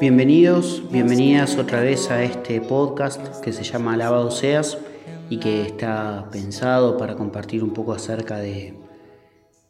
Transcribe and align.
Bienvenidos, 0.00 0.82
bienvenidas 0.92 1.56
otra 1.56 1.80
vez 1.80 2.10
a 2.10 2.22
este 2.22 2.60
podcast 2.60 3.40
que 3.40 3.54
se 3.54 3.64
llama 3.64 3.94
Alabado 3.94 4.30
Seas 4.30 4.76
y 5.30 5.38
que 5.38 5.62
está 5.62 6.28
pensado 6.30 6.98
para 6.98 7.16
compartir 7.16 7.64
un 7.64 7.72
poco 7.72 7.94
acerca 7.94 8.36
de 8.36 8.74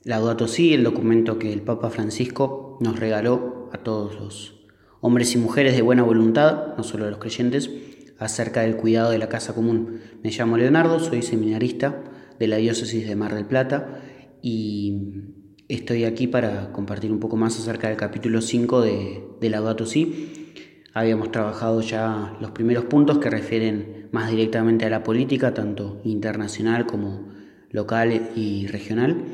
Laudato 0.02 0.48
Si, 0.48 0.74
el 0.74 0.82
documento 0.82 1.38
que 1.38 1.52
el 1.52 1.62
Papa 1.62 1.90
Francisco 1.90 2.78
nos 2.80 2.98
regaló 2.98 3.70
a 3.72 3.78
todos 3.78 4.16
los 4.16 4.66
hombres 5.00 5.32
y 5.36 5.38
mujeres 5.38 5.76
de 5.76 5.82
buena 5.82 6.02
voluntad, 6.02 6.76
no 6.76 6.82
solo 6.82 7.06
a 7.06 7.10
los 7.10 7.20
creyentes, 7.20 7.70
acerca 8.18 8.62
del 8.62 8.76
cuidado 8.76 9.12
de 9.12 9.18
la 9.18 9.28
casa 9.28 9.54
común. 9.54 10.00
Me 10.24 10.30
llamo 10.30 10.56
Leonardo, 10.56 10.98
soy 10.98 11.22
seminarista 11.22 12.02
de 12.40 12.48
la 12.48 12.56
diócesis 12.56 13.06
de 13.06 13.14
Mar 13.14 13.34
del 13.36 13.46
Plata 13.46 14.00
y 14.42 15.35
estoy 15.68 16.04
aquí 16.04 16.26
para 16.26 16.72
compartir 16.72 17.12
un 17.12 17.20
poco 17.20 17.36
más 17.36 17.58
acerca 17.58 17.88
del 17.88 17.96
capítulo 17.96 18.40
5 18.40 18.80
de, 18.82 19.24
de 19.40 19.50
Laudato 19.50 19.86
Si. 19.86 20.54
Habíamos 20.94 21.30
trabajado 21.30 21.80
ya 21.82 22.36
los 22.40 22.52
primeros 22.52 22.84
puntos 22.84 23.18
que 23.18 23.28
refieren 23.28 24.08
más 24.12 24.30
directamente 24.30 24.86
a 24.86 24.90
la 24.90 25.02
política, 25.02 25.52
tanto 25.52 26.00
internacional 26.04 26.86
como 26.86 27.28
local 27.70 28.30
y 28.34 28.66
regional. 28.66 29.24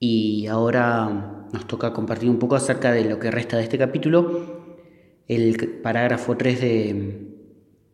Y 0.00 0.46
ahora 0.46 1.46
nos 1.52 1.66
toca 1.66 1.92
compartir 1.92 2.28
un 2.28 2.38
poco 2.38 2.56
acerca 2.56 2.92
de 2.92 3.04
lo 3.04 3.18
que 3.18 3.30
resta 3.30 3.56
de 3.56 3.62
este 3.64 3.78
capítulo. 3.78 4.58
El 5.28 5.56
parágrafo 5.82 6.36
3 6.36 6.60
de, 6.60 7.28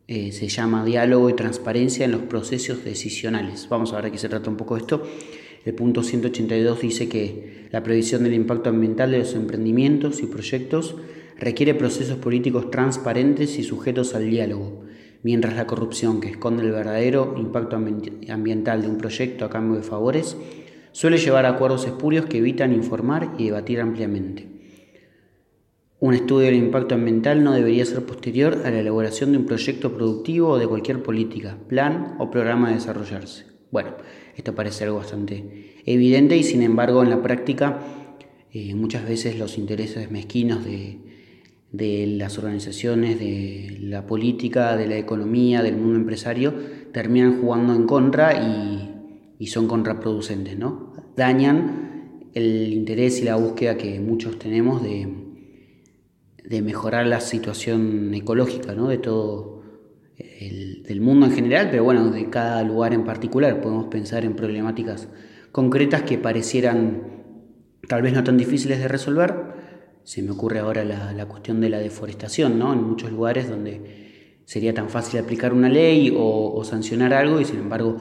eh, 0.06 0.32
se 0.32 0.48
llama 0.48 0.84
Diálogo 0.84 1.28
y 1.30 1.34
Transparencia 1.34 2.04
en 2.04 2.12
los 2.12 2.22
Procesos 2.22 2.84
Decisionales. 2.84 3.68
Vamos 3.68 3.92
a 3.92 3.96
ver 3.96 4.06
de 4.06 4.12
qué 4.12 4.18
se 4.18 4.28
trata 4.28 4.48
un 4.48 4.56
poco 4.56 4.76
esto. 4.76 5.02
El 5.64 5.74
punto 5.74 6.02
182 6.02 6.80
dice 6.80 7.08
que 7.08 7.68
la 7.70 7.82
previsión 7.82 8.22
del 8.22 8.34
impacto 8.34 8.68
ambiental 8.68 9.10
de 9.10 9.18
los 9.18 9.34
emprendimientos 9.34 10.22
y 10.22 10.26
proyectos 10.26 10.96
requiere 11.38 11.74
procesos 11.74 12.18
políticos 12.18 12.70
transparentes 12.70 13.58
y 13.58 13.64
sujetos 13.64 14.14
al 14.14 14.28
diálogo, 14.28 14.84
mientras 15.22 15.56
la 15.56 15.66
corrupción 15.66 16.20
que 16.20 16.28
esconde 16.28 16.62
el 16.62 16.70
verdadero 16.70 17.34
impacto 17.38 17.76
ambiental 17.76 18.82
de 18.82 18.88
un 18.88 18.98
proyecto 18.98 19.44
a 19.44 19.50
cambio 19.50 19.76
de 19.76 19.82
favores 19.82 20.36
suele 20.92 21.18
llevar 21.18 21.46
a 21.46 21.50
acuerdos 21.50 21.86
espurios 21.86 22.26
que 22.26 22.38
evitan 22.38 22.72
informar 22.72 23.34
y 23.38 23.46
debatir 23.46 23.80
ampliamente. 23.80 24.48
Un 25.98 26.12
estudio 26.12 26.46
del 26.46 26.56
impacto 26.56 26.94
ambiental 26.94 27.42
no 27.42 27.52
debería 27.52 27.86
ser 27.86 28.04
posterior 28.04 28.60
a 28.64 28.70
la 28.70 28.80
elaboración 28.80 29.32
de 29.32 29.38
un 29.38 29.46
proyecto 29.46 29.94
productivo 29.94 30.50
o 30.50 30.58
de 30.58 30.68
cualquier 30.68 31.02
política, 31.02 31.56
plan 31.68 32.16
o 32.18 32.30
programa 32.30 32.68
a 32.68 32.74
desarrollarse. 32.74 33.46
Bueno, 33.70 33.94
esto 34.36 34.54
parece 34.54 34.84
algo 34.84 34.96
bastante 34.98 35.74
evidente 35.86 36.36
y 36.36 36.42
sin 36.42 36.62
embargo 36.62 37.02
en 37.02 37.10
la 37.10 37.22
práctica 37.22 37.80
eh, 38.52 38.74
muchas 38.74 39.08
veces 39.08 39.38
los 39.38 39.58
intereses 39.58 40.10
mezquinos 40.10 40.64
de, 40.64 41.00
las 42.06 42.38
organizaciones, 42.38 43.18
de 43.18 43.78
la 43.80 44.06
política, 44.06 44.76
de 44.76 44.86
la 44.86 44.96
economía, 44.96 45.62
del 45.62 45.76
mundo 45.76 45.96
empresario, 45.96 46.54
terminan 46.92 47.40
jugando 47.40 47.74
en 47.74 47.86
contra 47.86 48.32
y 48.34 48.94
y 49.38 49.48
son 49.48 49.66
contraproducentes, 49.66 50.58
¿no? 50.58 50.92
Dañan 51.16 52.30
el 52.34 52.72
interés 52.72 53.20
y 53.20 53.24
la 53.24 53.36
búsqueda 53.36 53.76
que 53.76 54.00
muchos 54.00 54.38
tenemos 54.38 54.82
de, 54.82 55.08
de 56.44 56.62
mejorar 56.62 57.06
la 57.06 57.20
situación 57.20 58.12
ecológica, 58.14 58.74
¿no? 58.74 58.88
De 58.88 58.98
todo 58.98 59.62
el, 60.18 60.82
del 60.82 61.00
mundo 61.00 61.26
en 61.26 61.32
general, 61.32 61.68
pero 61.70 61.84
bueno, 61.84 62.10
de 62.10 62.30
cada 62.30 62.62
lugar 62.62 62.94
en 62.94 63.04
particular. 63.04 63.60
Podemos 63.60 63.86
pensar 63.86 64.24
en 64.24 64.36
problemáticas 64.36 65.08
concretas 65.52 66.02
que 66.02 66.18
parecieran 66.18 67.14
tal 67.88 68.02
vez 68.02 68.12
no 68.12 68.24
tan 68.24 68.36
difíciles 68.36 68.78
de 68.78 68.88
resolver. 68.88 69.34
Se 70.04 70.22
me 70.22 70.32
ocurre 70.32 70.58
ahora 70.58 70.84
la, 70.84 71.12
la 71.12 71.26
cuestión 71.26 71.60
de 71.60 71.70
la 71.70 71.78
deforestación, 71.78 72.58
¿no? 72.58 72.72
En 72.72 72.82
muchos 72.82 73.10
lugares 73.10 73.48
donde 73.48 74.40
sería 74.44 74.74
tan 74.74 74.90
fácil 74.90 75.20
aplicar 75.20 75.52
una 75.52 75.68
ley 75.68 76.12
o, 76.14 76.52
o 76.54 76.64
sancionar 76.64 77.14
algo 77.14 77.40
y 77.40 77.44
sin 77.46 77.60
embargo 77.60 77.96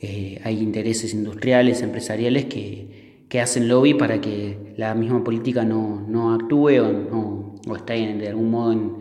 eh, 0.00 0.40
hay 0.44 0.60
intereses 0.60 1.12
industriales, 1.12 1.82
empresariales 1.82 2.44
que, 2.46 3.24
que, 3.28 3.40
hacen 3.40 3.68
lobby 3.68 3.94
para 3.94 4.20
que 4.20 4.72
la 4.76 4.94
misma 4.94 5.24
política 5.24 5.64
no, 5.64 6.06
no 6.08 6.32
actúe 6.32 6.78
o, 6.78 6.92
no, 6.92 7.54
o 7.68 7.76
esté 7.76 7.94
de 7.94 8.28
algún 8.28 8.50
modo 8.50 8.72
en 8.72 8.92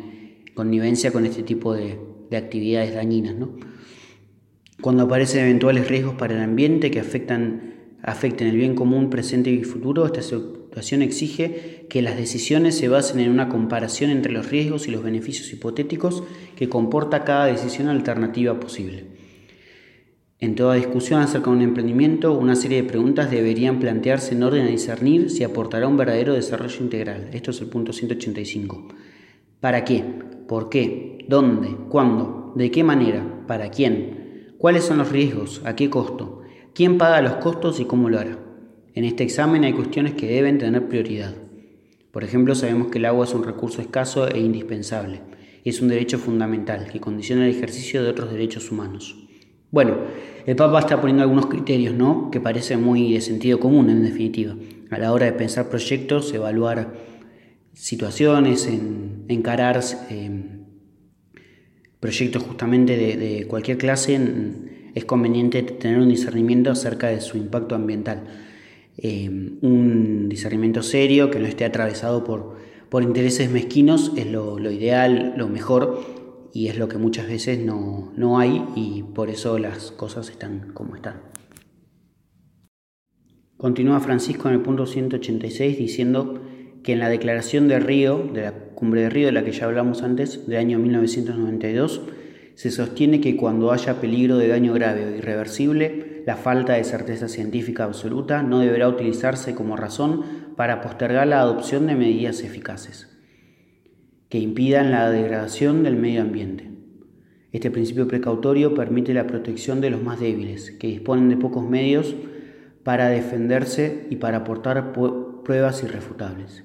connivencia 0.55 1.11
con 1.11 1.25
este 1.25 1.43
tipo 1.43 1.73
de, 1.73 1.99
de 2.29 2.37
actividades 2.37 2.93
dañinas. 2.93 3.35
¿no? 3.35 3.51
Cuando 4.81 5.03
aparecen 5.03 5.43
eventuales 5.43 5.87
riesgos 5.87 6.15
para 6.15 6.35
el 6.35 6.41
ambiente 6.41 6.91
que 6.91 6.99
afectan, 6.99 7.73
afecten 8.01 8.47
el 8.47 8.55
bien 8.55 8.75
común 8.75 9.09
presente 9.09 9.49
y 9.49 9.63
futuro, 9.63 10.05
esta 10.05 10.21
situación 10.21 11.01
exige 11.01 11.85
que 11.89 12.01
las 12.01 12.15
decisiones 12.15 12.77
se 12.77 12.87
basen 12.87 13.19
en 13.19 13.31
una 13.31 13.49
comparación 13.49 14.09
entre 14.09 14.31
los 14.31 14.49
riesgos 14.49 14.87
y 14.87 14.91
los 14.91 15.03
beneficios 15.03 15.51
hipotéticos 15.51 16.23
que 16.55 16.69
comporta 16.69 17.25
cada 17.25 17.45
decisión 17.45 17.89
alternativa 17.89 18.59
posible. 18.59 19.19
En 20.41 20.55
toda 20.55 20.75
discusión 20.75 21.21
acerca 21.21 21.49
de 21.49 21.57
un 21.57 21.61
emprendimiento, 21.61 22.31
una 22.31 22.55
serie 22.55 22.81
de 22.81 22.87
preguntas 22.87 23.29
deberían 23.29 23.79
plantearse 23.79 24.35
en 24.35 24.43
orden 24.43 24.65
a 24.65 24.69
discernir 24.69 25.29
si 25.29 25.43
aportará 25.43 25.85
un 25.89 25.97
verdadero 25.97 26.33
desarrollo 26.33 26.81
integral. 26.81 27.29
Esto 27.33 27.51
es 27.51 27.59
el 27.59 27.67
punto 27.67 27.91
185. 27.91 28.87
¿Para 29.59 29.83
qué? 29.83 30.05
¿Por 30.47 30.69
qué? 30.69 31.25
¿Dónde? 31.27 31.75
¿Cuándo? 31.89 32.53
¿De 32.55 32.71
qué 32.71 32.81
manera? 32.81 33.43
¿Para 33.45 33.69
quién? 33.69 34.53
¿Cuáles 34.57 34.85
son 34.85 34.99
los 34.99 35.11
riesgos? 35.11 35.61
¿A 35.65 35.75
qué 35.75 35.89
costo? 35.89 36.43
¿Quién 36.73 36.97
paga 36.97 37.21
los 37.21 37.33
costos 37.35 37.81
y 37.81 37.85
cómo 37.85 38.09
lo 38.09 38.19
hará? 38.19 38.39
En 38.93 39.03
este 39.03 39.25
examen 39.25 39.65
hay 39.65 39.73
cuestiones 39.73 40.13
que 40.13 40.27
deben 40.27 40.59
tener 40.59 40.87
prioridad. 40.87 41.35
Por 42.11 42.23
ejemplo, 42.23 42.55
sabemos 42.55 42.87
que 42.87 42.99
el 42.99 43.05
agua 43.05 43.25
es 43.25 43.33
un 43.33 43.43
recurso 43.43 43.81
escaso 43.81 44.29
e 44.29 44.39
indispensable. 44.39 45.19
Es 45.65 45.81
un 45.81 45.89
derecho 45.89 46.19
fundamental 46.19 46.87
que 46.89 47.01
condiciona 47.01 47.45
el 47.45 47.53
ejercicio 47.53 48.01
de 48.01 48.09
otros 48.09 48.31
derechos 48.31 48.71
humanos. 48.71 49.27
Bueno, 49.71 49.97
el 50.45 50.55
Papa 50.55 50.79
está 50.79 51.01
poniendo 51.01 51.23
algunos 51.23 51.47
criterios, 51.47 51.93
¿no? 51.93 52.31
Que 52.31 52.39
parecen 52.39 52.81
muy 52.81 53.11
de 53.11 53.19
sentido 53.19 53.59
común, 53.59 53.89
en 53.89 54.03
definitiva, 54.03 54.55
a 54.89 54.97
la 54.97 55.11
hora 55.11 55.25
de 55.25 55.33
pensar 55.33 55.67
proyectos, 55.67 56.33
evaluar 56.33 57.08
situaciones, 57.79 58.67
en, 58.67 59.23
encarar 59.29 59.79
em, 60.09 60.65
proyectos 62.01 62.43
justamente 62.43 62.97
de, 62.97 63.47
cualquier 63.47 63.77
clase, 63.77 64.19
es 64.93 65.05
conveniente 65.05 65.63
tener 65.63 65.99
un 65.99 66.09
discernimiento 66.09 66.71
acerca 66.71 67.07
de 67.07 67.21
su 67.21 67.37
impacto 67.37 67.75
ambiental. 67.75 68.25
Em, 68.97 69.59
un 69.61 70.27
discernimiento 70.27 70.83
serio 70.83 71.31
que 71.31 71.39
no 71.39 71.47
esté 71.47 71.63
atravesado 71.63 72.25
por, 72.25 72.57
por 72.89 73.01
intereses 73.01 73.49
mezquinos 73.49 74.11
es 74.17 74.27
lo, 74.27 74.59
lo 74.59 74.71
ideal, 74.71 75.35
lo 75.37 75.47
mejor 75.47 76.03
y 76.53 76.67
es 76.67 76.77
lo 76.77 76.89
que 76.89 76.97
muchas 76.97 77.27
veces 77.27 77.59
no, 77.59 78.11
no 78.17 78.39
hay 78.39 78.61
y 78.75 79.03
por 79.03 79.29
eso 79.29 79.57
las 79.57 79.91
cosas 79.91 80.29
están 80.29 80.73
como 80.73 80.97
están. 80.97 81.21
Continúa 83.55 84.01
Francisco 84.01 84.49
en 84.49 84.55
el 84.55 84.61
punto 84.61 84.85
186 84.85 85.77
diciendo 85.77 86.48
que 86.83 86.93
en 86.93 86.99
la 86.99 87.09
declaración 87.09 87.67
de 87.67 87.79
Río, 87.79 88.29
de 88.33 88.41
la 88.43 88.51
cumbre 88.51 89.01
de 89.01 89.09
Río 89.09 89.27
de 89.27 89.31
la 89.33 89.43
que 89.43 89.51
ya 89.51 89.65
hablamos 89.65 90.03
antes, 90.03 90.47
del 90.47 90.59
año 90.59 90.79
1992, 90.79 92.01
se 92.55 92.71
sostiene 92.71 93.21
que 93.21 93.35
cuando 93.35 93.71
haya 93.71 94.01
peligro 94.01 94.37
de 94.37 94.49
daño 94.49 94.73
grave 94.73 95.05
o 95.05 95.15
irreversible, 95.15 96.23
la 96.25 96.35
falta 96.35 96.73
de 96.73 96.83
certeza 96.83 97.27
científica 97.27 97.85
absoluta 97.85 98.43
no 98.43 98.59
deberá 98.59 98.87
utilizarse 98.89 99.55
como 99.55 99.75
razón 99.75 100.23
para 100.55 100.81
postergar 100.81 101.27
la 101.27 101.39
adopción 101.39 101.87
de 101.87 101.95
medidas 101.95 102.41
eficaces 102.43 103.09
que 104.29 104.37
impidan 104.37 104.91
la 104.91 105.09
degradación 105.09 105.83
del 105.83 105.95
medio 105.95 106.21
ambiente. 106.21 106.69
Este 107.51 107.71
principio 107.71 108.07
precautorio 108.07 108.75
permite 108.75 109.13
la 109.15 109.25
protección 109.25 109.81
de 109.81 109.89
los 109.89 110.03
más 110.03 110.19
débiles, 110.19 110.71
que 110.71 110.87
disponen 110.87 111.29
de 111.29 111.37
pocos 111.37 111.67
medios 111.67 112.15
para 112.83 113.09
defenderse 113.09 114.05
y 114.11 114.17
para 114.17 114.37
aportar 114.37 114.93
pruebas 114.93 115.83
irrefutables. 115.83 116.63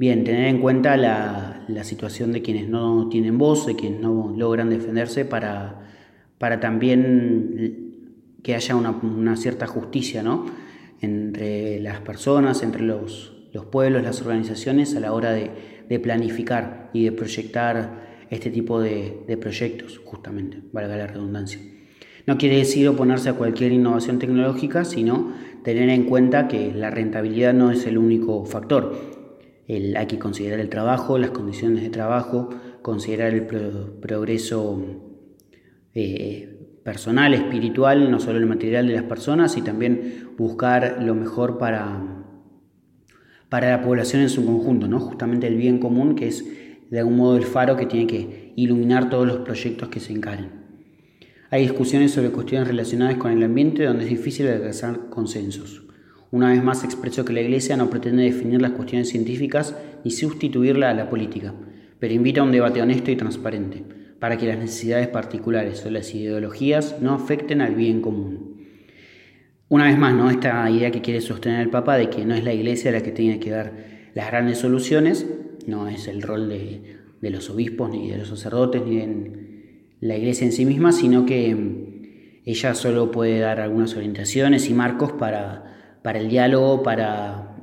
Bien, 0.00 0.24
tener 0.24 0.46
en 0.46 0.62
cuenta 0.62 0.96
la, 0.96 1.66
situación 1.82 2.32
de 2.32 2.40
quienes 2.40 2.70
no 2.70 3.10
tienen 3.10 3.36
voz, 3.36 3.66
de 3.66 3.76
quienes 3.76 4.00
no 4.00 4.32
logran 4.34 4.70
defenderse, 4.70 5.26
para, 5.26 5.90
para 6.38 6.58
también 6.58 8.38
que 8.42 8.54
haya 8.54 8.76
una, 8.76 9.36
cierta 9.36 9.66
justicia 9.66 10.22
¿no? 10.22 10.46
entre 11.02 11.80
las 11.80 12.00
personas, 12.00 12.62
entre 12.62 12.80
los, 12.80 13.44
los 13.52 13.66
pueblos, 13.66 14.02
las 14.02 14.22
organizaciones 14.22 14.96
a 14.96 15.00
la 15.00 15.12
hora 15.12 15.32
de, 15.32 15.50
de 15.86 16.00
planificar 16.00 16.88
y 16.94 17.04
de 17.04 17.12
proyectar 17.12 18.24
este 18.30 18.48
tipo 18.48 18.80
de, 18.80 19.36
proyectos, 19.38 20.00
justamente, 20.02 20.62
valga 20.72 20.96
la 20.96 21.08
redundancia. 21.08 21.60
No 22.26 22.38
quiere 22.38 22.56
decir 22.56 22.88
oponerse 22.88 23.28
a 23.28 23.34
cualquier 23.34 23.72
innovación 23.72 24.18
tecnológica, 24.18 24.86
sino 24.86 25.34
tener 25.62 25.90
en 25.90 26.04
cuenta 26.04 26.48
que 26.48 26.72
la 26.72 26.88
rentabilidad 26.88 27.52
no 27.52 27.70
es 27.70 27.86
el 27.86 27.98
único 27.98 28.46
factor. 28.46 29.19
Hay 29.96 30.06
que 30.06 30.18
considerar 30.18 30.58
el 30.58 30.68
trabajo, 30.68 31.18
las 31.18 31.30
condiciones 31.30 31.82
de 31.82 31.90
trabajo, 31.90 32.50
considerar 32.82 33.32
el 33.32 33.46
progreso 33.46 34.82
eh, 35.94 36.80
personal, 36.84 37.34
espiritual, 37.34 38.10
no 38.10 38.18
solo 38.18 38.38
el 38.38 38.46
material 38.46 38.88
de 38.88 38.94
las 38.94 39.04
personas, 39.04 39.56
y 39.56 39.62
también 39.62 40.30
buscar 40.36 41.02
lo 41.02 41.14
mejor 41.14 41.58
para, 41.58 42.24
para 43.48 43.70
la 43.70 43.82
población 43.82 44.22
en 44.22 44.28
su 44.28 44.44
conjunto, 44.44 44.88
¿no? 44.88 44.98
justamente 44.98 45.46
el 45.46 45.56
bien 45.56 45.78
común 45.78 46.14
que 46.14 46.28
es 46.28 46.44
de 46.90 46.98
algún 46.98 47.16
modo 47.16 47.36
el 47.36 47.44
faro 47.44 47.76
que 47.76 47.86
tiene 47.86 48.06
que 48.06 48.52
iluminar 48.56 49.08
todos 49.10 49.26
los 49.26 49.38
proyectos 49.38 49.88
que 49.88 50.00
se 50.00 50.12
encaren. 50.12 50.60
Hay 51.50 51.62
discusiones 51.62 52.12
sobre 52.12 52.30
cuestiones 52.30 52.66
relacionadas 52.66 53.16
con 53.16 53.30
el 53.30 53.42
ambiente 53.42 53.84
donde 53.84 54.04
es 54.04 54.10
difícil 54.10 54.48
alcanzar 54.48 55.08
consensos. 55.10 55.84
Una 56.32 56.50
vez 56.50 56.62
más 56.62 56.84
expreso 56.84 57.24
que 57.24 57.32
la 57.32 57.40
Iglesia 57.40 57.76
no 57.76 57.90
pretende 57.90 58.22
definir 58.22 58.62
las 58.62 58.72
cuestiones 58.72 59.08
científicas 59.08 59.74
ni 60.04 60.12
sustituirla 60.12 60.90
a 60.90 60.94
la 60.94 61.10
política, 61.10 61.52
pero 61.98 62.14
invita 62.14 62.40
a 62.40 62.44
un 62.44 62.52
debate 62.52 62.80
honesto 62.80 63.10
y 63.10 63.16
transparente, 63.16 63.82
para 64.20 64.38
que 64.38 64.46
las 64.46 64.58
necesidades 64.58 65.08
particulares 65.08 65.84
o 65.84 65.90
las 65.90 66.14
ideologías 66.14 66.96
no 67.00 67.14
afecten 67.14 67.60
al 67.60 67.74
bien 67.74 68.00
común. 68.00 68.60
Una 69.68 69.86
vez 69.86 69.98
más, 69.98 70.14
¿no? 70.14 70.30
esta 70.30 70.70
idea 70.70 70.92
que 70.92 71.00
quiere 71.00 71.20
sostener 71.20 71.60
el 71.60 71.70
Papa 71.70 71.96
de 71.96 72.10
que 72.10 72.24
no 72.24 72.34
es 72.34 72.44
la 72.44 72.52
Iglesia 72.52 72.92
la 72.92 73.02
que 73.02 73.10
tiene 73.10 73.40
que 73.40 73.50
dar 73.50 73.72
las 74.14 74.28
grandes 74.28 74.58
soluciones, 74.58 75.26
no 75.66 75.88
es 75.88 76.06
el 76.06 76.22
rol 76.22 76.48
de, 76.48 76.96
de 77.20 77.30
los 77.30 77.50
obispos, 77.50 77.90
ni 77.90 78.08
de 78.08 78.18
los 78.18 78.28
sacerdotes, 78.28 78.82
ni 78.84 78.96
de 78.96 79.40
la 80.00 80.16
Iglesia 80.16 80.46
en 80.46 80.52
sí 80.52 80.64
misma, 80.64 80.92
sino 80.92 81.26
que 81.26 81.54
mm, 81.54 82.42
ella 82.44 82.74
solo 82.74 83.10
puede 83.10 83.40
dar 83.40 83.60
algunas 83.60 83.96
orientaciones 83.96 84.70
y 84.70 84.74
marcos 84.74 85.12
para, 85.12 85.70
para 86.02 86.18
el 86.18 86.28
diálogo, 86.28 86.82
para 86.82 87.56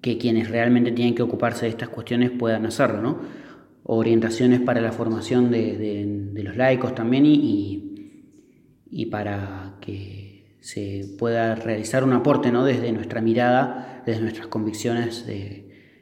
que 0.00 0.18
quienes 0.18 0.50
realmente 0.50 0.92
tienen 0.92 1.14
que 1.14 1.22
ocuparse 1.22 1.66
de 1.66 1.70
estas 1.70 1.88
cuestiones 1.88 2.30
puedan 2.30 2.66
hacerlo, 2.66 3.00
¿no? 3.02 3.18
orientaciones 3.84 4.60
para 4.60 4.80
la 4.80 4.92
formación 4.92 5.50
de, 5.50 6.30
los 6.42 6.56
laicos 6.56 6.94
también 6.94 7.26
y, 7.26 8.14
y, 8.88 9.06
para 9.06 9.78
que 9.80 10.58
se 10.60 11.16
pueda 11.18 11.56
realizar 11.56 12.04
un 12.04 12.12
aporte 12.12 12.52
¿no? 12.52 12.64
desde 12.64 12.92
nuestra 12.92 13.20
mirada, 13.20 14.02
desde 14.06 14.20
nuestras 14.22 14.46
convicciones 14.46 15.26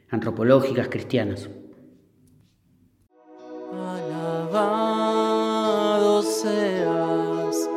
antropológicas 0.09 0.87
cristianas. 0.87 1.49
Alabado 3.73 5.01
seas 6.21 7.69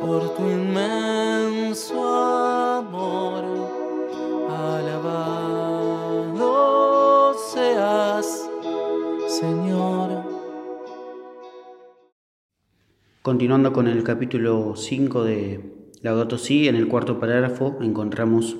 por 0.00 0.34
tu 0.36 0.42
inmenso 0.42 2.31
Continuando 13.22 13.72
con 13.72 13.86
el 13.86 14.02
capítulo 14.02 14.74
5 14.74 15.22
de 15.22 15.60
Laudato 16.00 16.38
Si, 16.38 16.66
en 16.66 16.74
el 16.74 16.88
cuarto 16.88 17.20
parágrafo 17.20 17.78
encontramos 17.80 18.56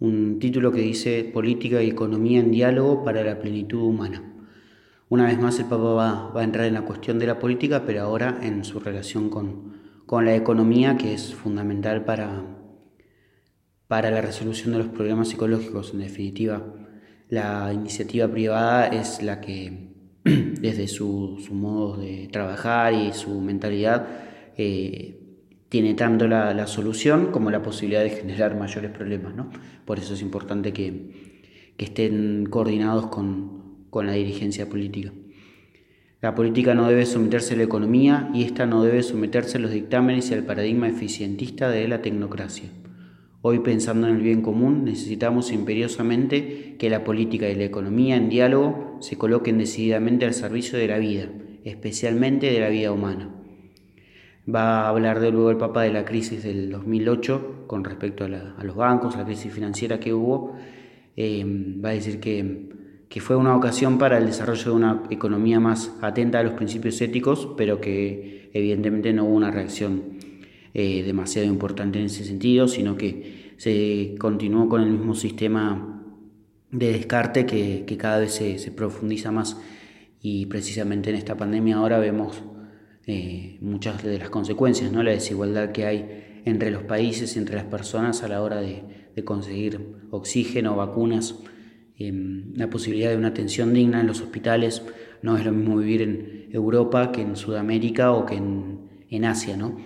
un 0.00 0.38
título 0.38 0.70
que 0.70 0.82
dice 0.82 1.24
Política 1.32 1.82
y 1.82 1.88
Economía 1.88 2.40
en 2.40 2.50
Diálogo 2.50 3.04
para 3.04 3.24
la 3.24 3.38
Plenitud 3.40 3.80
Humana. 3.80 4.22
Una 5.08 5.24
vez 5.24 5.40
más 5.40 5.58
el 5.60 5.64
Papa 5.64 5.94
va, 5.94 6.38
a 6.38 6.44
entrar 6.44 6.66
en 6.66 6.74
la 6.74 6.82
cuestión 6.82 7.18
de 7.18 7.26
la 7.26 7.38
política, 7.38 7.84
pero 7.86 8.02
ahora 8.02 8.38
en 8.42 8.66
su 8.66 8.80
relación 8.80 9.30
con, 9.30 9.78
con 10.04 10.26
la 10.26 10.36
economía, 10.36 10.98
que 10.98 11.14
es 11.14 11.34
fundamental 11.34 12.04
para, 12.04 12.44
para 13.88 14.10
la 14.10 14.20
resolución 14.20 14.72
de 14.72 14.80
los 14.80 14.88
problemas 14.88 15.28
psicológicos. 15.28 15.94
En 15.94 16.00
definitiva, 16.00 16.62
la 17.30 17.72
iniciativa 17.72 18.28
privada 18.28 18.88
es 18.88 19.22
la 19.22 19.40
que 19.40 19.85
desde 20.60 20.88
su, 20.88 21.38
modo 21.52 21.98
de 21.98 22.28
trabajar 22.32 22.92
y 22.92 23.12
su 23.12 23.40
mentalidad, 23.40 24.08
eh, 24.56 25.20
tiene 25.68 25.94
tanto 25.94 26.26
la, 26.26 26.66
solución 26.66 27.30
como 27.30 27.50
la 27.50 27.62
posibilidad 27.62 28.02
de 28.02 28.10
generar 28.10 28.56
mayores 28.56 28.90
problemas. 28.90 29.34
¿no? 29.34 29.50
Por 29.84 29.98
eso 29.98 30.14
es 30.14 30.22
importante 30.22 30.72
que, 30.72 31.36
estén 31.78 32.46
coordinados 32.48 33.08
con, 33.08 33.84
con, 33.90 34.06
la 34.06 34.14
dirigencia 34.14 34.66
política. 34.66 35.12
La 36.22 36.34
política 36.34 36.74
no 36.74 36.88
debe 36.88 37.04
someterse 37.04 37.52
a 37.52 37.58
la 37.58 37.64
economía 37.64 38.30
y 38.32 38.44
esta 38.44 38.64
no 38.64 38.82
debe 38.82 39.02
someterse 39.02 39.58
a 39.58 39.60
los 39.60 39.70
dictámenes 39.70 40.30
y 40.30 40.34
al 40.34 40.44
paradigma 40.44 40.88
eficientista 40.88 41.68
de 41.68 41.86
la 41.86 42.00
tecnocracia. 42.00 42.70
Hoy, 43.48 43.60
pensando 43.60 44.08
en 44.08 44.16
el 44.16 44.22
bien 44.22 44.42
común, 44.42 44.84
necesitamos 44.84 45.52
imperiosamente 45.52 46.74
que 46.80 46.90
la 46.90 47.04
política 47.04 47.48
y 47.48 47.54
la 47.54 47.62
economía 47.62 48.16
en 48.16 48.28
diálogo 48.28 48.96
se 48.98 49.16
coloquen 49.16 49.56
decididamente 49.56 50.24
al 50.24 50.34
servicio 50.34 50.76
de 50.76 50.88
la 50.88 50.98
vida, 50.98 51.28
especialmente 51.62 52.50
de 52.50 52.58
la 52.58 52.70
vida 52.70 52.90
humana. 52.90 53.30
Va 54.52 54.80
a 54.80 54.88
hablar 54.88 55.20
de 55.20 55.30
luego 55.30 55.52
el 55.52 55.58
Papa 55.58 55.82
de 55.82 55.92
la 55.92 56.04
crisis 56.04 56.42
del 56.42 56.72
2008 56.72 57.66
con 57.68 57.84
respecto 57.84 58.24
a, 58.24 58.64
los 58.64 58.74
bancos, 58.74 59.16
la 59.16 59.24
crisis 59.24 59.52
financiera 59.52 60.00
que 60.00 60.12
hubo. 60.12 60.56
Eh, 61.16 61.44
va 61.46 61.90
a 61.90 61.92
decir 61.92 62.18
que, 62.18 62.74
fue 63.20 63.36
una 63.36 63.54
ocasión 63.54 63.96
para 63.96 64.18
el 64.18 64.26
desarrollo 64.26 64.72
de 64.72 64.76
una 64.76 65.02
economía 65.08 65.60
más 65.60 65.96
atenta 66.00 66.40
a 66.40 66.42
los 66.42 66.54
principios 66.54 67.00
éticos, 67.00 67.54
pero 67.56 67.80
que 67.80 68.50
evidentemente 68.54 69.12
no 69.12 69.24
hubo 69.24 69.36
una 69.36 69.52
reacción 69.52 70.15
eh, 70.78 71.02
demasiado 71.02 71.48
importante 71.48 71.98
en 71.98 72.04
ese 72.04 72.22
sentido, 72.22 72.68
sino 72.68 72.98
que 72.98 73.54
se 73.56 74.14
continuó 74.18 74.68
con 74.68 74.82
el 74.82 74.90
mismo 74.90 75.14
sistema 75.14 76.04
de 76.70 76.92
descarte 76.92 77.46
que, 77.46 77.96
cada 77.96 78.18
vez 78.18 78.34
se, 78.34 78.70
profundiza 78.72 79.32
más 79.32 79.58
y 80.20 80.44
precisamente 80.44 81.08
en 81.08 81.16
esta 81.16 81.34
pandemia 81.34 81.76
ahora 81.76 81.98
vemos 81.98 82.42
eh, 83.06 83.56
muchas 83.62 84.02
de 84.02 84.18
las 84.18 84.28
consecuencias, 84.28 84.92
¿no? 84.92 85.02
la 85.02 85.12
desigualdad 85.12 85.72
que 85.72 85.86
hay 85.86 86.42
entre 86.44 86.70
los 86.70 86.82
países 86.82 87.38
entre 87.38 87.56
las 87.56 87.64
personas 87.64 88.22
a 88.22 88.28
la 88.28 88.42
hora 88.42 88.60
de, 88.60 88.84
conseguir 89.24 89.80
oxígeno, 90.10 90.76
vacunas, 90.76 91.36
em, 91.96 92.52
la 92.54 92.68
posibilidad 92.68 93.08
de 93.08 93.16
una 93.16 93.28
atención 93.28 93.72
digna 93.72 94.02
en 94.02 94.08
los 94.08 94.20
hospitales. 94.20 94.82
No 95.22 95.38
es 95.38 95.44
lo 95.46 95.52
mismo 95.52 95.78
vivir 95.78 96.02
en 96.02 96.48
Europa 96.52 97.12
que 97.12 97.22
en 97.22 97.34
Sudamérica 97.34 98.12
o 98.12 98.26
que 98.26 98.36
en 98.36 99.24
Asia. 99.24 99.56
¿no? 99.56 99.78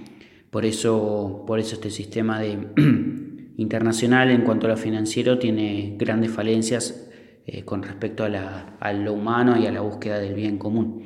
Por 0.50 0.64
eso, 0.64 1.44
por 1.47 1.61
eso 1.61 1.75
este 1.75 1.91
sistema 1.91 2.41
de, 2.41 2.58
internacional 3.56 4.31
en 4.31 4.43
cuanto 4.43 4.67
a 4.67 4.70
lo 4.70 4.76
financiero 4.76 5.38
tiene 5.38 5.94
grandes 5.99 6.31
falencias 6.31 7.08
eh, 7.47 7.64
con 7.64 7.82
respecto 7.82 8.25
a, 8.25 8.93
lo 8.93 9.12
humano 9.12 9.58
y 9.58 9.67
a 9.67 9.73
la 9.73 9.81
búsqueda 9.81 10.19
del 10.19 10.35
bien 10.35 10.58
común. 10.58 11.05